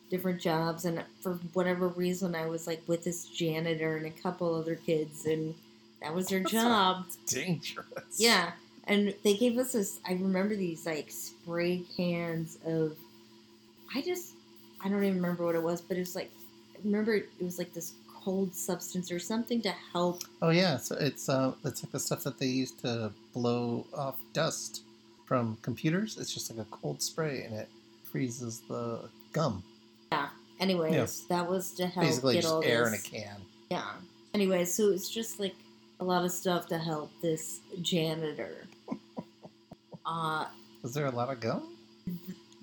different 0.09 0.41
jobs, 0.41 0.85
and 0.85 1.03
for 1.21 1.33
whatever 1.53 1.87
reason, 1.87 2.35
I 2.35 2.47
was 2.47 2.67
like 2.67 2.81
with 2.87 3.03
this 3.03 3.25
janitor 3.25 3.97
and 3.97 4.05
a 4.05 4.11
couple 4.11 4.53
other 4.55 4.75
kids, 4.75 5.25
and 5.25 5.53
that 6.01 6.13
was 6.13 6.27
their 6.27 6.39
That's 6.39 6.51
job. 6.51 7.05
dangerous 7.27 8.17
Yeah, 8.17 8.51
and 8.85 9.13
they 9.23 9.35
gave 9.35 9.57
us 9.57 9.73
this. 9.73 9.99
I 10.07 10.13
remember 10.13 10.55
these 10.55 10.85
like 10.85 11.11
spray 11.11 11.83
cans 11.95 12.57
of. 12.65 12.95
I 13.95 14.01
just, 14.01 14.33
I 14.83 14.89
don't 14.89 15.03
even 15.03 15.15
remember 15.15 15.45
what 15.45 15.55
it 15.55 15.63
was, 15.63 15.81
but 15.81 15.97
it 15.97 16.01
was 16.01 16.15
like, 16.15 16.31
I 16.75 16.79
remember 16.83 17.15
it 17.15 17.29
was 17.41 17.57
like 17.57 17.73
this 17.73 17.93
cold 18.07 18.53
substance 18.53 19.11
or 19.11 19.19
something 19.19 19.61
to 19.61 19.73
help. 19.93 20.23
Oh 20.41 20.49
yeah, 20.49 20.77
so 20.77 20.95
it's 20.99 21.29
uh, 21.29 21.53
it's 21.65 21.83
like 21.83 21.91
the 21.91 21.99
stuff 21.99 22.23
that 22.23 22.37
they 22.37 22.45
use 22.45 22.71
to 22.83 23.11
blow 23.33 23.85
off 23.95 24.19
dust 24.33 24.83
from 25.25 25.57
computers. 25.61 26.17
It's 26.17 26.33
just 26.33 26.49
like 26.55 26.65
a 26.65 26.69
cold 26.69 27.01
spray, 27.01 27.43
and 27.43 27.53
it 27.55 27.69
freezes 28.11 28.61
the 28.67 29.09
gum. 29.33 29.63
Anyways, 30.59 30.93
Yeah. 31.29 31.37
that 31.37 31.49
was 31.49 31.71
to 31.73 31.87
help 31.87 32.05
Basically, 32.05 32.35
get 32.35 32.45
all 32.45 32.63
air 32.63 32.87
in 32.87 32.93
a 32.93 32.97
can. 32.97 33.37
Yeah. 33.69 33.91
Anyway, 34.33 34.65
so 34.65 34.89
it's 34.89 35.09
just 35.09 35.39
like 35.39 35.55
a 35.99 36.03
lot 36.03 36.23
of 36.25 36.31
stuff 36.31 36.67
to 36.67 36.77
help 36.77 37.11
this 37.21 37.59
janitor. 37.81 38.65
Uh, 40.05 40.45
Was 40.81 40.93
there 40.95 41.05
a 41.05 41.11
lot 41.11 41.29
of 41.31 41.39
gum? 41.39 41.75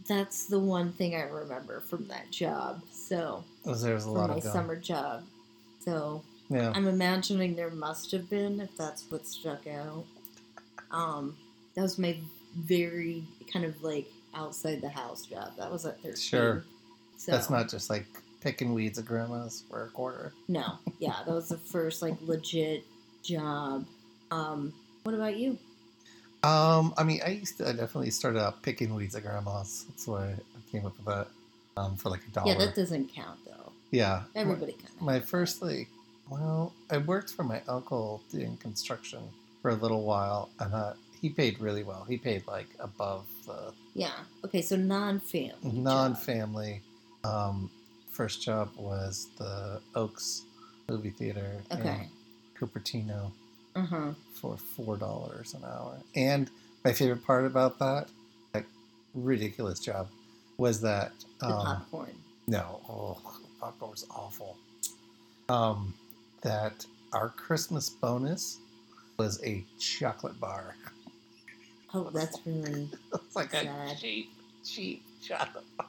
that's 0.09 0.47
the 0.47 0.59
one 0.59 0.93
thing 0.93 1.15
I 1.15 1.21
remember 1.23 1.81
from 1.81 2.09
that 2.09 2.31
job. 2.31 2.83
So 2.93 3.45
Was 3.65 3.83
there 3.83 3.95
was 3.95 4.05
a 4.05 4.11
lot 4.11 4.31
my 4.31 4.37
of 4.37 4.43
gum. 4.43 4.53
summer 4.53 4.75
job. 4.77 5.23
So 5.85 6.23
Yeah. 6.49 6.73
I'm 6.75 6.89
imagining 6.89 7.55
there 7.55 7.71
must 7.71 8.11
have 8.13 8.29
been 8.29 8.61
if 8.61 8.77
that's 8.77 9.05
what 9.11 9.27
stuck 9.29 9.67
out. 9.69 10.05
Um, 10.91 11.37
that 11.75 11.83
was 11.83 11.99
my 11.99 12.19
very 12.57 13.25
kind 13.53 13.65
of 13.65 13.81
like 13.83 14.07
outside 14.35 14.81
the 14.81 14.89
house 14.89 15.27
job. 15.27 15.53
That 15.57 15.71
was 15.71 15.87
at 15.87 16.01
13. 16.03 16.17
Sure. 16.17 16.65
So 17.17 17.33
That's 17.33 17.51
not 17.51 17.69
just 17.69 17.89
like 17.91 18.07
picking 18.41 18.75
weeds 18.75 18.99
at 18.99 19.07
grandma's 19.07 19.65
for 19.71 19.85
a 19.85 19.89
quarter. 19.89 20.33
no. 20.49 20.79
Yeah, 20.99 21.17
that 21.27 21.35
was 21.35 21.49
the 21.49 21.59
first 21.59 22.03
like 22.03 22.15
legit 22.23 22.85
job. 23.23 23.87
Um, 24.31 24.73
what 25.03 25.15
about 25.15 25.37
you? 25.37 25.59
Um, 26.43 26.95
I 26.97 27.03
mean, 27.05 27.21
I 27.25 27.31
used 27.31 27.59
to. 27.59 27.69
I 27.69 27.73
definitely 27.73 28.11
started 28.11 28.41
out 28.41 28.63
picking 28.63 28.95
weeds 28.95 29.15
at 29.17 29.23
grandma's. 29.25 29.85
That's 29.89 30.07
why 30.07 30.29
I 30.29 30.71
came 30.71 30.87
up 30.87 30.97
with 30.97 31.07
that. 31.07 31.27
Um, 31.77 31.97
for 31.97 32.09
like 32.09 32.21
a 32.27 32.31
dollar. 32.31 32.53
Yeah, 32.53 32.59
that 32.59 32.75
doesn't 32.75 33.13
count 33.13 33.39
though. 33.45 33.73
Yeah. 33.91 34.23
Everybody 34.35 34.73
kind 34.73 34.89
of. 34.97 35.03
My 35.03 35.21
first 35.21 35.61
like, 35.61 35.89
well, 36.31 36.73
I 36.91 36.99
worked 36.99 37.31
for 37.31 37.45
my 37.45 37.61
uncle 37.69 38.23
doing 38.33 38.57
construction 38.59 39.21
for 39.61 39.71
a 39.71 39.75
little 39.75 40.03
while, 40.05 40.49
and 40.61 40.73
uh, 40.73 40.93
he 41.21 41.29
paid 41.29 41.61
really 41.61 41.83
well. 41.83 42.07
He 42.09 42.17
paid 42.17 42.47
like 42.47 42.69
above 42.81 43.27
the 43.47 43.73
Yeah. 43.95 44.13
Okay, 44.45 44.63
so 44.63 44.77
non-family. 44.77 45.53
non-family. 45.63 46.73
job. 46.75 46.83
Um, 47.27 47.71
first 48.11 48.41
job 48.43 48.71
was 48.77 49.29
the 49.39 49.81
Oaks 49.95 50.43
movie 50.89 51.11
theater 51.11 51.61
Okay. 51.73 52.09
in 52.61 52.69
Cupertino 52.69 53.33
Uh 53.75 53.83
huh. 53.83 54.11
for 54.35 54.57
four 54.57 54.97
dollars 54.97 55.55
an 55.55 55.65
hour. 55.65 55.99
And 56.15 56.49
my 56.85 56.93
favorite 56.93 57.25
part 57.27 57.45
about 57.45 57.79
that, 57.81 58.09
ridiculous 59.15 59.81
job, 59.81 60.09
was 60.59 60.81
that 60.83 61.13
um, 61.43 61.51
popcorn. 61.67 62.15
no, 62.47 62.81
oh, 62.89 63.19
popcorn 63.61 63.91
was 63.91 64.07
awful. 64.11 64.57
Um, 65.49 65.95
that 66.43 66.87
our 67.13 67.31
Christmas 67.31 67.89
bonus 67.91 68.59
was 69.19 69.43
a 69.45 69.65
chocolate 69.79 70.39
bar. 70.39 70.77
Oh, 71.95 72.11
that's 72.13 72.39
really 72.47 72.89
it's 73.15 73.35
like 73.37 73.51
Sad. 73.51 73.67
a 73.93 73.97
cheap, 73.97 74.31
cheap 74.65 75.03
chocolate 75.23 75.65
bar. 75.77 75.87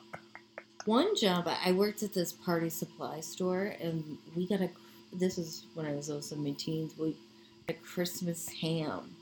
One 0.87 1.15
job. 1.15 1.47
I- 1.47 1.71
worked 1.71 2.01
at 2.01 2.13
this 2.13 2.31
party 2.31 2.69
supply 2.69 3.19
store, 3.19 3.75
and 3.79 4.17
we 4.35 4.47
got 4.47 4.61
a. 4.61 4.69
This 5.13 5.37
is 5.37 5.63
when 5.75 5.85
I 5.85 5.93
was 5.93 6.09
also 6.09 6.35
in 6.35 6.43
my 6.43 6.51
teens. 6.51 6.93
We 6.97 7.15
a 7.69 7.73
Christmas 7.73 8.49
ham. 8.49 9.15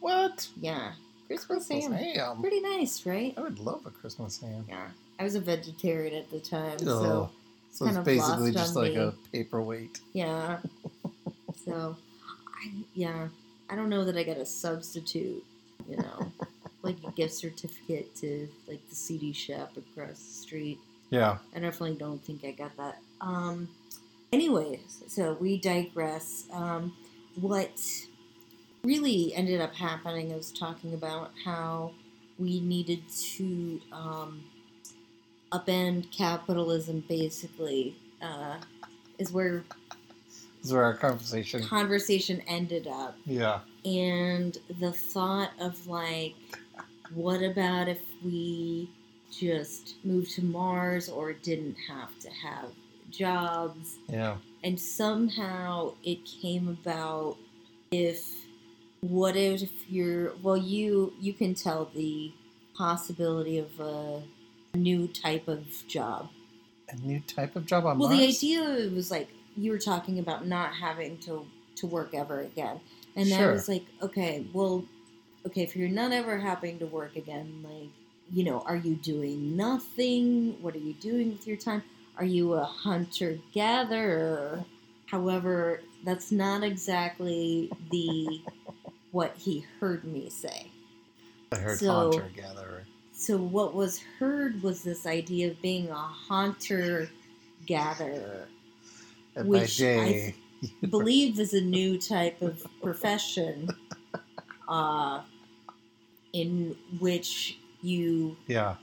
What? 0.00 0.48
Yeah, 0.60 0.92
Christmas, 1.28 1.66
Christmas 1.68 2.00
ham. 2.00 2.14
ham. 2.14 2.40
Pretty 2.40 2.60
nice, 2.60 3.06
right? 3.06 3.32
I 3.36 3.40
would 3.40 3.58
love 3.58 3.86
a 3.86 3.90
Christmas 3.90 4.38
ham. 4.40 4.64
Yeah, 4.68 4.88
I 5.18 5.24
was 5.24 5.34
a 5.34 5.40
vegetarian 5.40 6.14
at 6.14 6.30
the 6.30 6.40
time, 6.40 6.76
Oh, 6.82 6.84
so 6.84 7.30
so 7.72 7.84
kind 7.86 7.90
it's 7.90 7.98
of 7.98 8.04
basically 8.04 8.52
just 8.52 8.76
like 8.76 8.92
me. 8.94 8.98
a 8.98 9.14
paperweight. 9.32 10.00
yeah. 10.12 10.58
so, 11.64 11.96
I 12.48 12.70
yeah, 12.94 13.28
I 13.70 13.76
don't 13.76 13.88
know 13.88 14.04
that 14.04 14.16
I 14.16 14.22
got 14.24 14.36
a 14.38 14.46
substitute. 14.46 15.44
You 15.88 15.96
know, 15.98 16.32
like 16.82 16.96
a 17.06 17.10
gift 17.12 17.34
certificate 17.34 18.14
to 18.16 18.48
like 18.68 18.86
the 18.88 18.94
CD 18.94 19.32
shop 19.32 19.76
across 19.76 20.18
the 20.18 20.32
street. 20.32 20.78
Yeah. 21.10 21.38
I 21.54 21.60
definitely 21.60 21.96
don't 21.96 22.22
think 22.24 22.44
I 22.44 22.50
got 22.52 22.76
that. 22.76 22.98
Um, 23.20 23.68
anyways, 24.32 25.04
so 25.06 25.34
we 25.40 25.58
digress. 25.58 26.44
Um, 26.52 26.94
what 27.40 27.80
really 28.82 29.34
ended 29.34 29.60
up 29.60 29.74
happening, 29.74 30.32
I 30.32 30.36
was 30.36 30.50
talking 30.52 30.94
about 30.94 31.30
how 31.44 31.92
we 32.38 32.60
needed 32.60 33.02
to 33.36 33.80
um, 33.92 34.44
upend 35.52 36.10
capitalism, 36.10 37.04
basically, 37.08 37.96
uh, 38.22 38.56
is 39.18 39.32
where 39.32 39.64
where 40.68 40.82
our 40.82 40.94
conversation. 40.94 41.62
conversation 41.62 42.42
ended 42.48 42.88
up 42.88 43.16
Yeah. 43.24 43.60
and 43.84 44.58
the 44.80 44.90
thought 44.92 45.52
of 45.60 45.86
like 45.86 46.34
what 47.14 47.40
about 47.40 47.86
if 47.86 48.00
we 48.24 48.90
just 49.30 49.96
moved 50.04 50.30
to 50.32 50.42
mars 50.44 51.08
or 51.08 51.32
didn't 51.32 51.76
have 51.88 52.18
to 52.20 52.30
have 52.30 52.70
jobs 53.10 53.96
Yeah. 54.08 54.36
and 54.64 54.78
somehow 54.80 55.94
it 56.04 56.24
came 56.24 56.68
about 56.68 57.36
if 57.90 58.24
what 59.00 59.36
if 59.36 59.70
you're 59.88 60.34
well 60.42 60.56
you 60.56 61.12
you 61.20 61.32
can 61.32 61.54
tell 61.54 61.90
the 61.94 62.32
possibility 62.74 63.58
of 63.58 63.78
a 63.80 64.22
new 64.76 65.08
type 65.08 65.48
of 65.48 65.66
job 65.86 66.28
A 66.92 66.96
new 66.96 67.20
type 67.20 67.56
of 67.56 67.66
job 67.66 67.84
on 67.86 67.98
well, 67.98 68.08
Mars. 68.08 68.18
Well, 68.18 68.18
the 68.18 68.26
idea 68.28 68.90
was 68.94 69.10
like 69.10 69.28
you 69.56 69.70
were 69.70 69.78
talking 69.78 70.18
about 70.18 70.46
not 70.46 70.74
having 70.74 71.18
to 71.18 71.46
to 71.76 71.86
work 71.86 72.14
ever 72.14 72.40
again, 72.40 72.80
and 73.16 73.30
that 73.30 73.52
was 73.52 73.68
like, 73.68 73.84
okay, 74.02 74.46
well, 74.52 74.84
okay, 75.46 75.62
if 75.62 75.74
you're 75.76 75.88
not 75.88 76.12
ever 76.12 76.38
having 76.38 76.78
to 76.78 76.86
work 76.86 77.16
again, 77.16 77.62
like, 77.62 77.90
you 78.32 78.44
know, 78.44 78.60
are 78.66 78.76
you 78.76 78.94
doing 78.96 79.56
nothing? 79.56 80.56
What 80.60 80.74
are 80.74 80.80
you 80.80 80.94
doing 80.94 81.32
with 81.32 81.46
your 81.46 81.56
time? 81.56 81.82
Are 82.18 82.24
you 82.24 82.54
a 82.54 82.64
hunter 82.64 83.38
gatherer? 83.52 84.64
However, 85.06 85.82
that's 86.04 86.32
not 86.32 86.62
exactly 86.62 87.70
the 87.90 88.40
what 89.12 89.36
he 89.36 89.64
heard 89.80 90.04
me 90.04 90.28
say. 90.30 90.70
I 91.52 91.56
heard 91.56 91.78
so- 91.78 92.12
hunter 92.12 92.30
gatherer. 92.34 92.82
So 93.12 93.38
what 93.38 93.74
was 93.74 93.98
heard 94.18 94.62
was 94.62 94.82
this 94.82 95.06
idea 95.06 95.50
of 95.50 95.62
being 95.62 95.88
a 95.88 95.94
hunter 95.94 97.08
gatherer. 97.64 98.46
Which 99.36 99.82
I 99.82 100.34
believe 100.90 101.40
is 101.40 101.54
a 101.54 101.60
new 101.62 101.98
type 101.98 102.42
of 102.42 102.66
profession 102.82 103.70
uh, 104.68 105.22
in 106.34 106.76
which 107.00 107.58
you 107.86 108.36
yeah, 108.46 108.74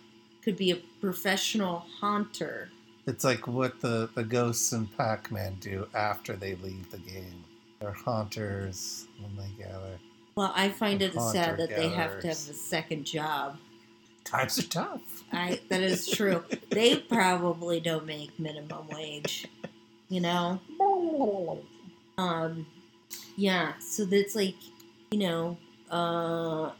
could 0.43 0.57
be 0.57 0.71
a 0.71 0.77
professional 1.01 1.85
haunter. 1.99 2.69
it's 3.05 3.23
like 3.23 3.47
what 3.47 3.81
the 3.81 4.09
the 4.15 4.23
ghosts 4.23 4.71
in 4.71 4.87
Pac-Man 4.87 5.57
do 5.59 5.87
after 5.93 6.35
they 6.35 6.55
leave 6.55 6.89
the 6.91 6.99
game. 6.99 7.43
They're 7.79 7.91
haunters 7.91 9.07
when 9.19 9.35
they 9.35 9.63
gather. 9.63 9.99
Well, 10.35 10.53
I 10.55 10.69
find 10.69 11.01
it 11.01 11.13
sad 11.13 11.57
that 11.57 11.69
they 11.69 11.89
have 11.89 12.21
to 12.21 12.27
have 12.27 12.37
a 12.37 12.53
second 12.53 13.05
job. 13.05 13.57
Times 14.23 14.57
are 14.57 14.63
tough. 14.63 15.23
I 15.31 15.59
that 15.69 15.81
is 15.81 16.07
true. 16.07 16.43
they 16.69 16.97
probably 16.97 17.79
don't 17.79 18.05
make 18.05 18.39
minimum 18.39 18.87
wage, 18.87 19.47
you 20.07 20.21
know. 20.21 20.61
Um, 22.17 22.65
yeah. 23.35 23.73
So 23.79 24.05
that's 24.05 24.33
like, 24.33 24.55
you 25.11 25.19
know, 25.19 25.57
uh, 25.91 26.71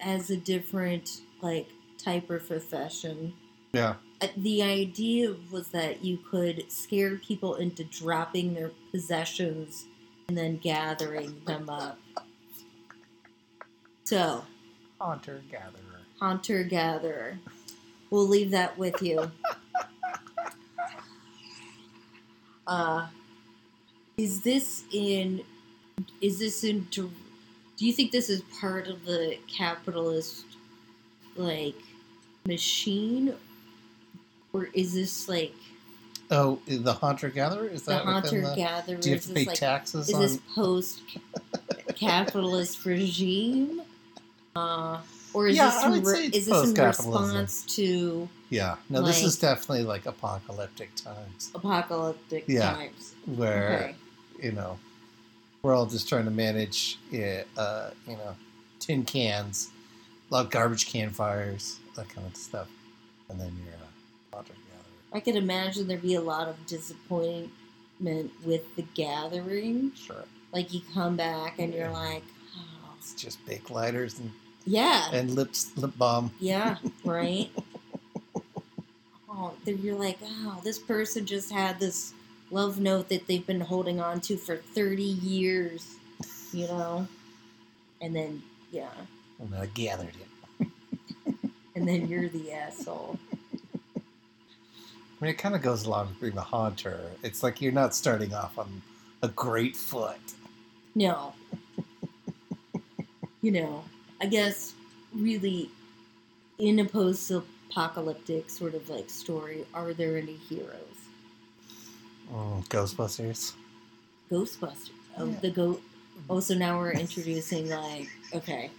as 0.00 0.30
a 0.30 0.36
different 0.36 1.20
like 1.42 1.68
type 1.98 2.30
of 2.30 2.46
profession. 2.46 3.34
Yeah, 3.72 3.94
Uh, 4.20 4.28
The 4.36 4.62
idea 4.62 5.34
was 5.50 5.68
that 5.68 6.04
you 6.04 6.18
could 6.18 6.70
scare 6.70 7.16
people 7.16 7.54
into 7.56 7.84
dropping 7.84 8.54
their 8.54 8.70
possessions 8.90 9.86
and 10.28 10.36
then 10.36 10.56
gathering 10.58 11.42
them 11.46 11.68
up. 11.70 11.98
So, 14.04 14.44
hunter 15.00 15.42
gatherer. 15.50 16.00
hunter 16.20 16.64
gatherer. 16.64 17.38
We'll 18.10 18.26
leave 18.26 18.50
that 18.50 18.76
with 18.78 19.00
you. 19.02 19.30
Uh, 22.66 23.08
is 24.16 24.42
this 24.42 24.84
in? 24.92 25.42
Is 26.20 26.38
this 26.38 26.62
in? 26.62 26.86
Do 26.92 27.10
you 27.78 27.92
think 27.92 28.12
this 28.12 28.28
is 28.30 28.42
part 28.60 28.86
of 28.86 29.04
the 29.04 29.38
capitalist, 29.48 30.44
like, 31.36 31.76
machine, 32.46 33.34
or 34.52 34.68
is 34.74 34.94
this 34.94 35.28
like 35.28 35.54
Oh, 36.32 36.60
the 36.66 36.92
hunter 36.92 37.28
gatherer 37.28 37.66
is 37.66 37.82
that 37.82 38.04
the 38.04 38.12
hunter 38.12 38.40
the? 38.42 38.54
gatherer? 38.54 38.98
Do 39.00 39.08
you 39.08 39.14
have 39.16 39.22
is 39.24 39.28
to 39.28 39.34
pay 39.34 39.44
like 39.46 39.58
taxes 39.58 40.08
is 40.08 40.14
on? 40.14 40.20
this 40.22 40.38
post 40.54 41.02
capitalist 41.96 42.84
regime? 42.84 43.82
Uh, 44.56 45.00
or 45.32 45.48
is 45.48 45.56
Yeah, 45.56 45.70
this 45.70 45.84
in 45.84 46.02
re- 46.04 46.30
is 46.32 46.46
this 46.46 46.64
in 46.70 46.74
response 46.84 47.62
to 47.76 48.28
Yeah, 48.48 48.76
no, 48.88 49.02
this 49.02 49.22
is 49.22 49.38
definitely 49.38 49.84
like 49.84 50.06
apocalyptic 50.06 50.94
times 50.94 51.50
apocalyptic 51.54 52.44
Yeah. 52.48 52.74
times? 52.74 53.14
where 53.26 53.72
Okay. 53.74 53.94
you 54.42 54.52
know 54.52 54.78
we're 55.62 55.74
all 55.74 55.86
just 55.86 56.08
trying 56.08 56.24
to 56.24 56.30
manage 56.30 56.98
it, 57.12 57.46
uh, 57.56 57.90
you 58.06 58.16
know 58.16 58.34
tin 58.78 59.04
cans, 59.04 59.70
a 60.30 60.34
lot 60.34 60.44
of 60.46 60.50
garbage 60.50 60.86
can 60.86 61.10
fires, 61.10 61.78
that 61.96 62.08
kind 62.08 62.26
of 62.26 62.36
stuff, 62.36 62.68
and 63.28 63.40
then 63.40 63.52
you're 63.64 63.74
uh, 63.74 64.32
a 64.32 64.36
hunter 64.36 64.52
gatherer. 64.52 65.12
I 65.12 65.20
could 65.20 65.36
imagine 65.36 65.88
there'd 65.88 66.02
be 66.02 66.14
a 66.14 66.20
lot 66.20 66.48
of 66.48 66.66
disappointment 66.66 68.30
with 68.44 68.76
the 68.76 68.82
gathering. 68.94 69.92
Sure, 69.94 70.24
Like 70.52 70.72
you 70.72 70.80
come 70.94 71.16
back 71.16 71.58
and 71.58 71.74
you're 71.74 71.90
like, 71.90 72.22
oh, 72.56 72.94
it's 72.98 73.14
just 73.14 73.44
bake 73.46 73.70
lighters 73.70 74.18
and, 74.20 74.30
yeah, 74.66 75.10
and 75.12 75.30
lips 75.34 75.72
lip 75.76 75.92
balm. 75.98 76.30
yeah, 76.38 76.76
right. 77.04 77.50
oh, 79.28 79.52
then 79.64 79.78
you're 79.82 79.98
like, 79.98 80.18
oh, 80.22 80.60
this 80.62 80.78
person 80.78 81.26
just 81.26 81.50
had 81.50 81.80
this 81.80 82.12
love 82.52 82.78
note 82.78 83.08
that 83.08 83.26
they've 83.26 83.46
been 83.46 83.60
holding 83.60 84.00
on 84.00 84.20
to 84.20 84.36
for 84.36 84.56
30 84.56 85.02
years, 85.02 85.96
you 86.52 86.66
know? 86.66 87.06
And 88.00 88.14
then, 88.14 88.42
yeah, 88.72 88.88
And 89.40 89.54
I 89.54 89.66
gathered 89.66 90.14
it. 90.60 90.68
and 91.74 91.88
then 91.88 92.08
you're 92.08 92.28
the 92.28 92.52
asshole. 92.52 93.18
I 93.96 94.00
mean, 95.24 95.30
it 95.32 95.38
kind 95.38 95.54
of 95.54 95.62
goes 95.62 95.84
along 95.84 96.08
with 96.08 96.20
being 96.20 96.38
a 96.38 96.42
haunter. 96.42 97.00
It's 97.22 97.42
like 97.42 97.60
you're 97.60 97.72
not 97.72 97.94
starting 97.94 98.32
off 98.34 98.58
on 98.58 98.82
a 99.22 99.28
great 99.28 99.76
foot. 99.76 100.18
No. 100.94 101.34
you 103.42 103.52
know, 103.52 103.84
I 104.20 104.26
guess 104.26 104.74
really 105.14 105.70
in 106.58 106.78
a 106.78 106.84
post 106.84 107.30
apocalyptic 107.30 108.48
sort 108.50 108.74
of 108.74 108.88
like 108.88 109.08
story, 109.10 109.64
are 109.74 109.92
there 109.92 110.16
any 110.16 110.34
heroes? 110.34 110.74
Mm, 112.32 112.66
Ghostbusters. 112.68 113.52
Ghostbusters. 114.30 114.90
Oh, 115.18 115.26
Yeah. 115.26 115.38
the 115.40 115.50
goat. 115.50 115.82
Oh, 116.28 116.40
so 116.40 116.54
now 116.54 116.78
we're 116.78 116.92
introducing 116.92 117.68
like 117.70 118.08
okay, 118.34 118.70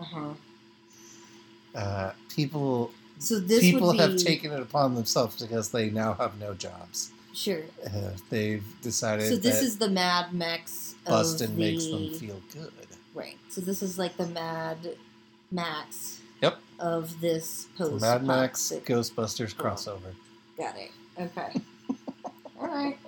uh 0.00 0.04
huh. 0.04 0.32
Uh, 1.74 2.12
people 2.28 2.90
So 3.18 3.38
this 3.38 3.60
people 3.60 3.88
would 3.88 3.96
be 3.96 4.02
have 4.02 4.16
taken 4.16 4.50
it 4.52 4.60
upon 4.60 4.94
themselves 4.96 5.40
because 5.40 5.70
they 5.70 5.90
now 5.90 6.14
have 6.14 6.38
no 6.40 6.54
jobs. 6.54 7.10
sure. 7.32 7.62
Uh, 7.86 8.10
they've 8.28 8.64
decided 8.82 9.28
So 9.28 9.36
this 9.36 9.62
is 9.62 9.78
the 9.78 9.88
Mad 9.88 10.32
Max 10.32 10.94
of 11.06 11.10
Bustin' 11.12 11.54
the 11.56 11.62
makes 11.62 11.86
them 11.86 12.12
feel 12.14 12.40
good. 12.52 12.72
right. 13.14 13.36
So 13.50 13.60
this 13.60 13.82
is 13.82 13.98
like 13.98 14.16
the 14.16 14.26
Mad 14.26 14.78
Max. 15.52 16.20
Yep. 16.42 16.58
Of 16.80 17.20
this 17.20 17.66
post. 17.76 18.00
Mad 18.00 18.24
Max 18.24 18.72
Ghostbusters 18.84 19.54
Oh. 19.58 19.62
crossover. 19.62 20.12
Got 20.58 20.76
it. 20.78 20.90
Okay. 21.20 21.60
All 22.60 22.66
right. 22.68 22.98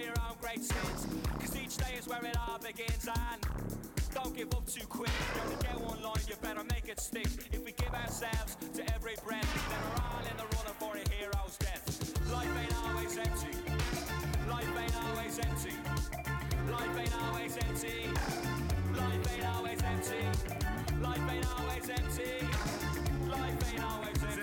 For 0.00 0.06
your 0.06 0.14
own 0.28 0.36
great 0.40 0.62
sins. 0.62 1.06
Cause 1.38 1.56
each 1.56 1.76
day 1.76 1.94
is 1.98 2.06
where 2.08 2.24
it 2.24 2.36
all 2.48 2.58
begins 2.58 3.06
and 3.06 3.46
don't 4.14 4.34
give 4.36 4.52
up 4.54 4.66
too 4.66 4.86
quick. 4.86 5.10
You 5.34 5.40
only 5.42 5.56
get 5.62 5.78
one 5.80 6.02
line, 6.02 6.14
you 6.28 6.34
better 6.42 6.64
make 6.64 6.88
it 6.88 6.98
stick. 7.00 7.28
If 7.52 7.64
we 7.64 7.72
give 7.72 7.92
ourselves 7.92 8.56
to 8.74 8.94
every 8.94 9.16
breath, 9.24 9.48
then 9.70 9.80
we're 9.84 10.02
all 10.02 10.24
in 10.30 10.36
the 10.36 10.44
running 10.56 10.76
for 10.78 10.96
a 10.96 11.04
hero's 11.12 11.56
death. 11.58 11.84
Life 12.32 12.48
ain't 12.62 12.74
always 12.88 13.16
empty. 13.18 13.52
Life 14.48 14.78
ain't 14.78 14.96
always 15.04 15.38
empty. 15.38 15.74
Life 16.70 16.98
ain't 16.98 17.14
always 17.22 17.56
empty. 17.56 18.08
Life 18.96 19.32
ain't 19.32 19.46
always 19.46 19.82
empty. 19.82 20.24
Life 21.00 21.30
ain't 21.30 21.46
always 21.46 21.90
empty. 21.90 22.46
Life 23.28 23.72
ain't 23.72 23.84
always 23.84 24.22
empty. 24.22 24.40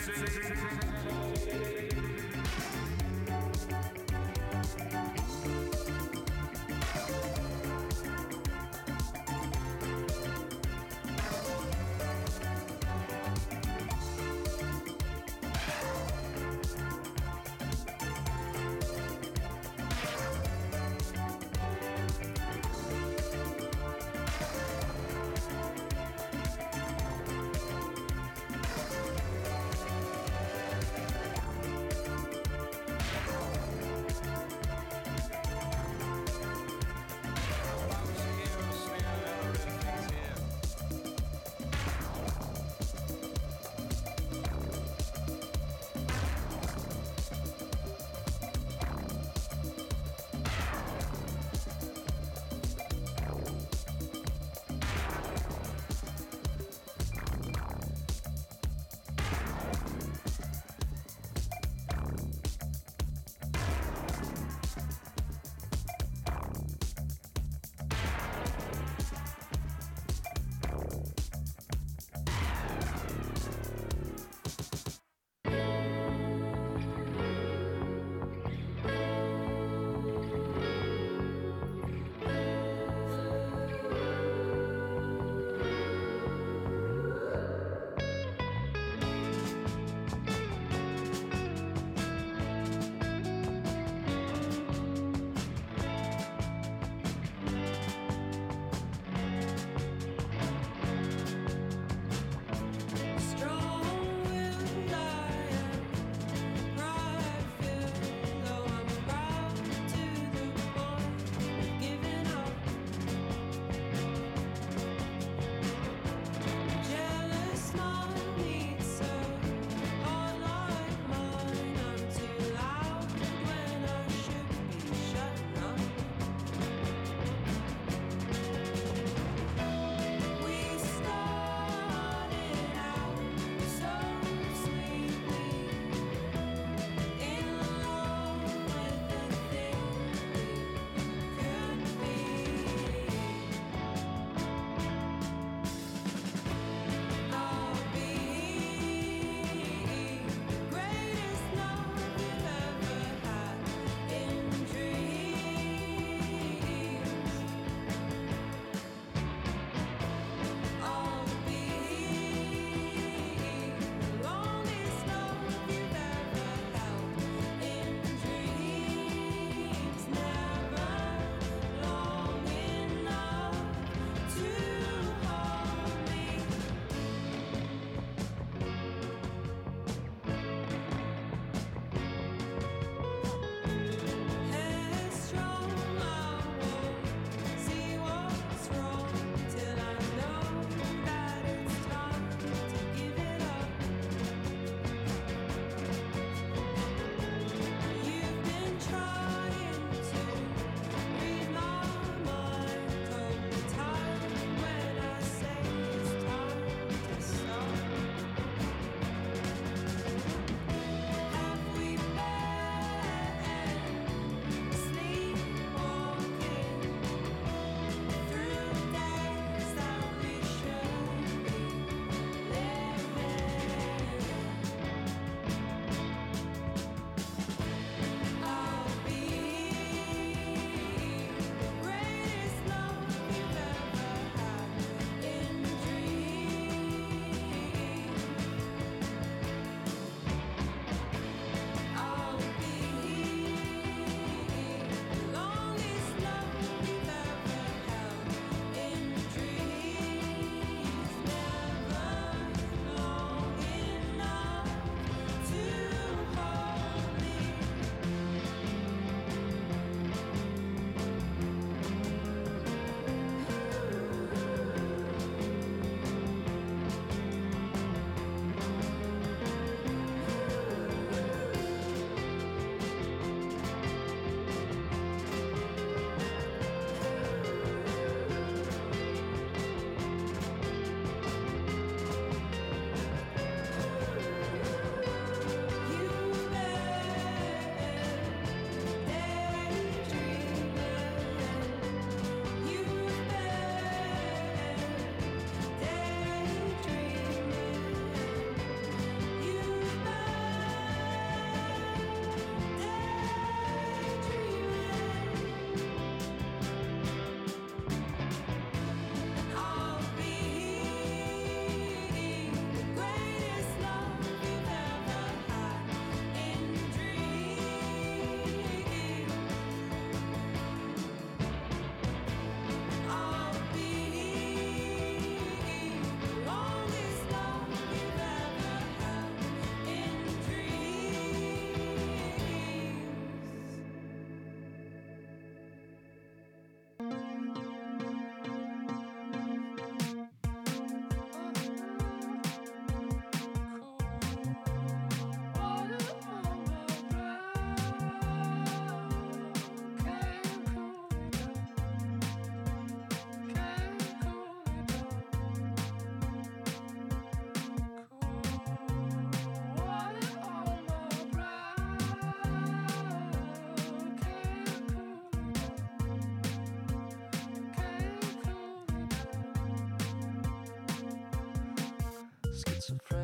friend. 372.88 373.17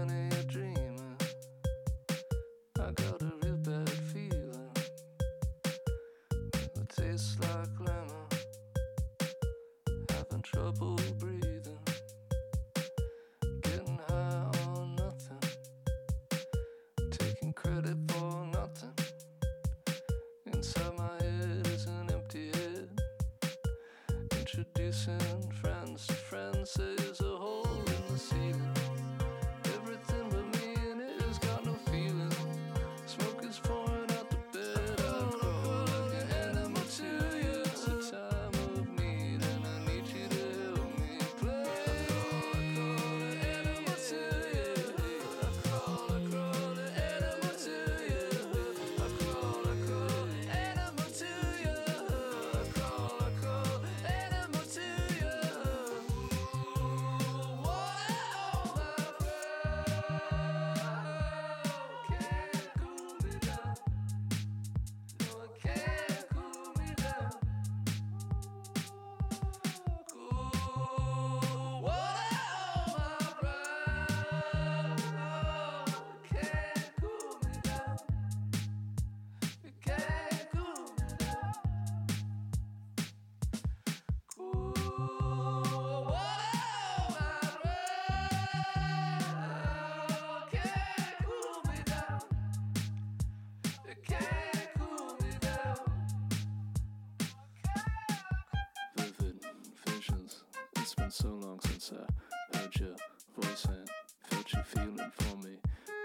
so 101.13 101.27
long 101.27 101.59
since 101.59 101.91
I 101.93 102.57
heard 102.57 102.75
your 102.79 102.95
voice 103.37 103.65
and 103.65 103.87
felt 104.23 104.51
your 104.51 104.63
feeling 104.63 105.11
for 105.19 105.37
me. 105.47 105.57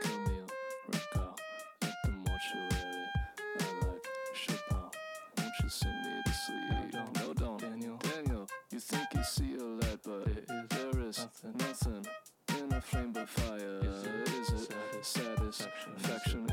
Camille, 0.02 0.46
recall 0.86 1.34
at 1.80 1.94
the 2.04 2.10
mortuary. 2.10 3.06
I 3.58 3.86
like 3.86 4.06
Chopin. 4.34 4.76
Won't 5.38 5.52
you 5.62 5.68
sing 5.70 6.02
me 6.02 6.22
to 6.26 6.32
sleep? 6.32 6.92
No, 6.92 7.00
don't. 7.00 7.26
No, 7.26 7.32
don't. 7.32 7.58
Daniel. 7.58 7.96
Daniel, 7.96 8.48
you 8.70 8.80
think 8.80 9.06
you 9.14 9.24
see 9.24 9.54
a 9.54 9.64
light, 9.64 9.98
but 10.04 10.26
it, 10.28 10.44
it, 10.46 10.68
there 10.68 11.00
is 11.00 11.18
nothing. 11.18 11.56
nothing 11.56 12.06
in 12.58 12.72
a 12.74 12.80
flame 12.82 13.12
but 13.12 13.28
fire. 13.30 13.78
Is 13.80 14.04
it, 14.04 14.28
is 14.28 14.50
it 14.50 15.04
satisfaction? 15.06 16.47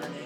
Thank 0.00 0.16
you. 0.18 0.23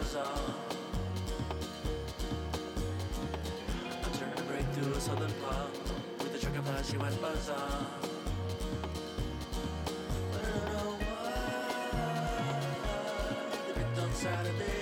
goes 0.00 0.16
on. 0.16 0.54
I 4.02 4.16
turned 4.16 4.36
to 4.36 4.42
break 4.44 4.66
through 4.72 4.92
a 4.92 5.00
southern 5.00 5.32
pond. 5.42 5.72
With 6.18 6.34
a 6.34 6.38
trick 6.38 6.56
of 6.56 6.86
she 6.90 6.96
went 6.96 7.20
buzz. 7.20 7.46
But 7.46 7.56
I 10.34 10.50
don't 10.50 10.66
know 10.72 10.96
why. 11.00 11.34
The 13.68 13.72
picked 13.74 13.98
on 13.98 14.12
Saturday. 14.12 14.79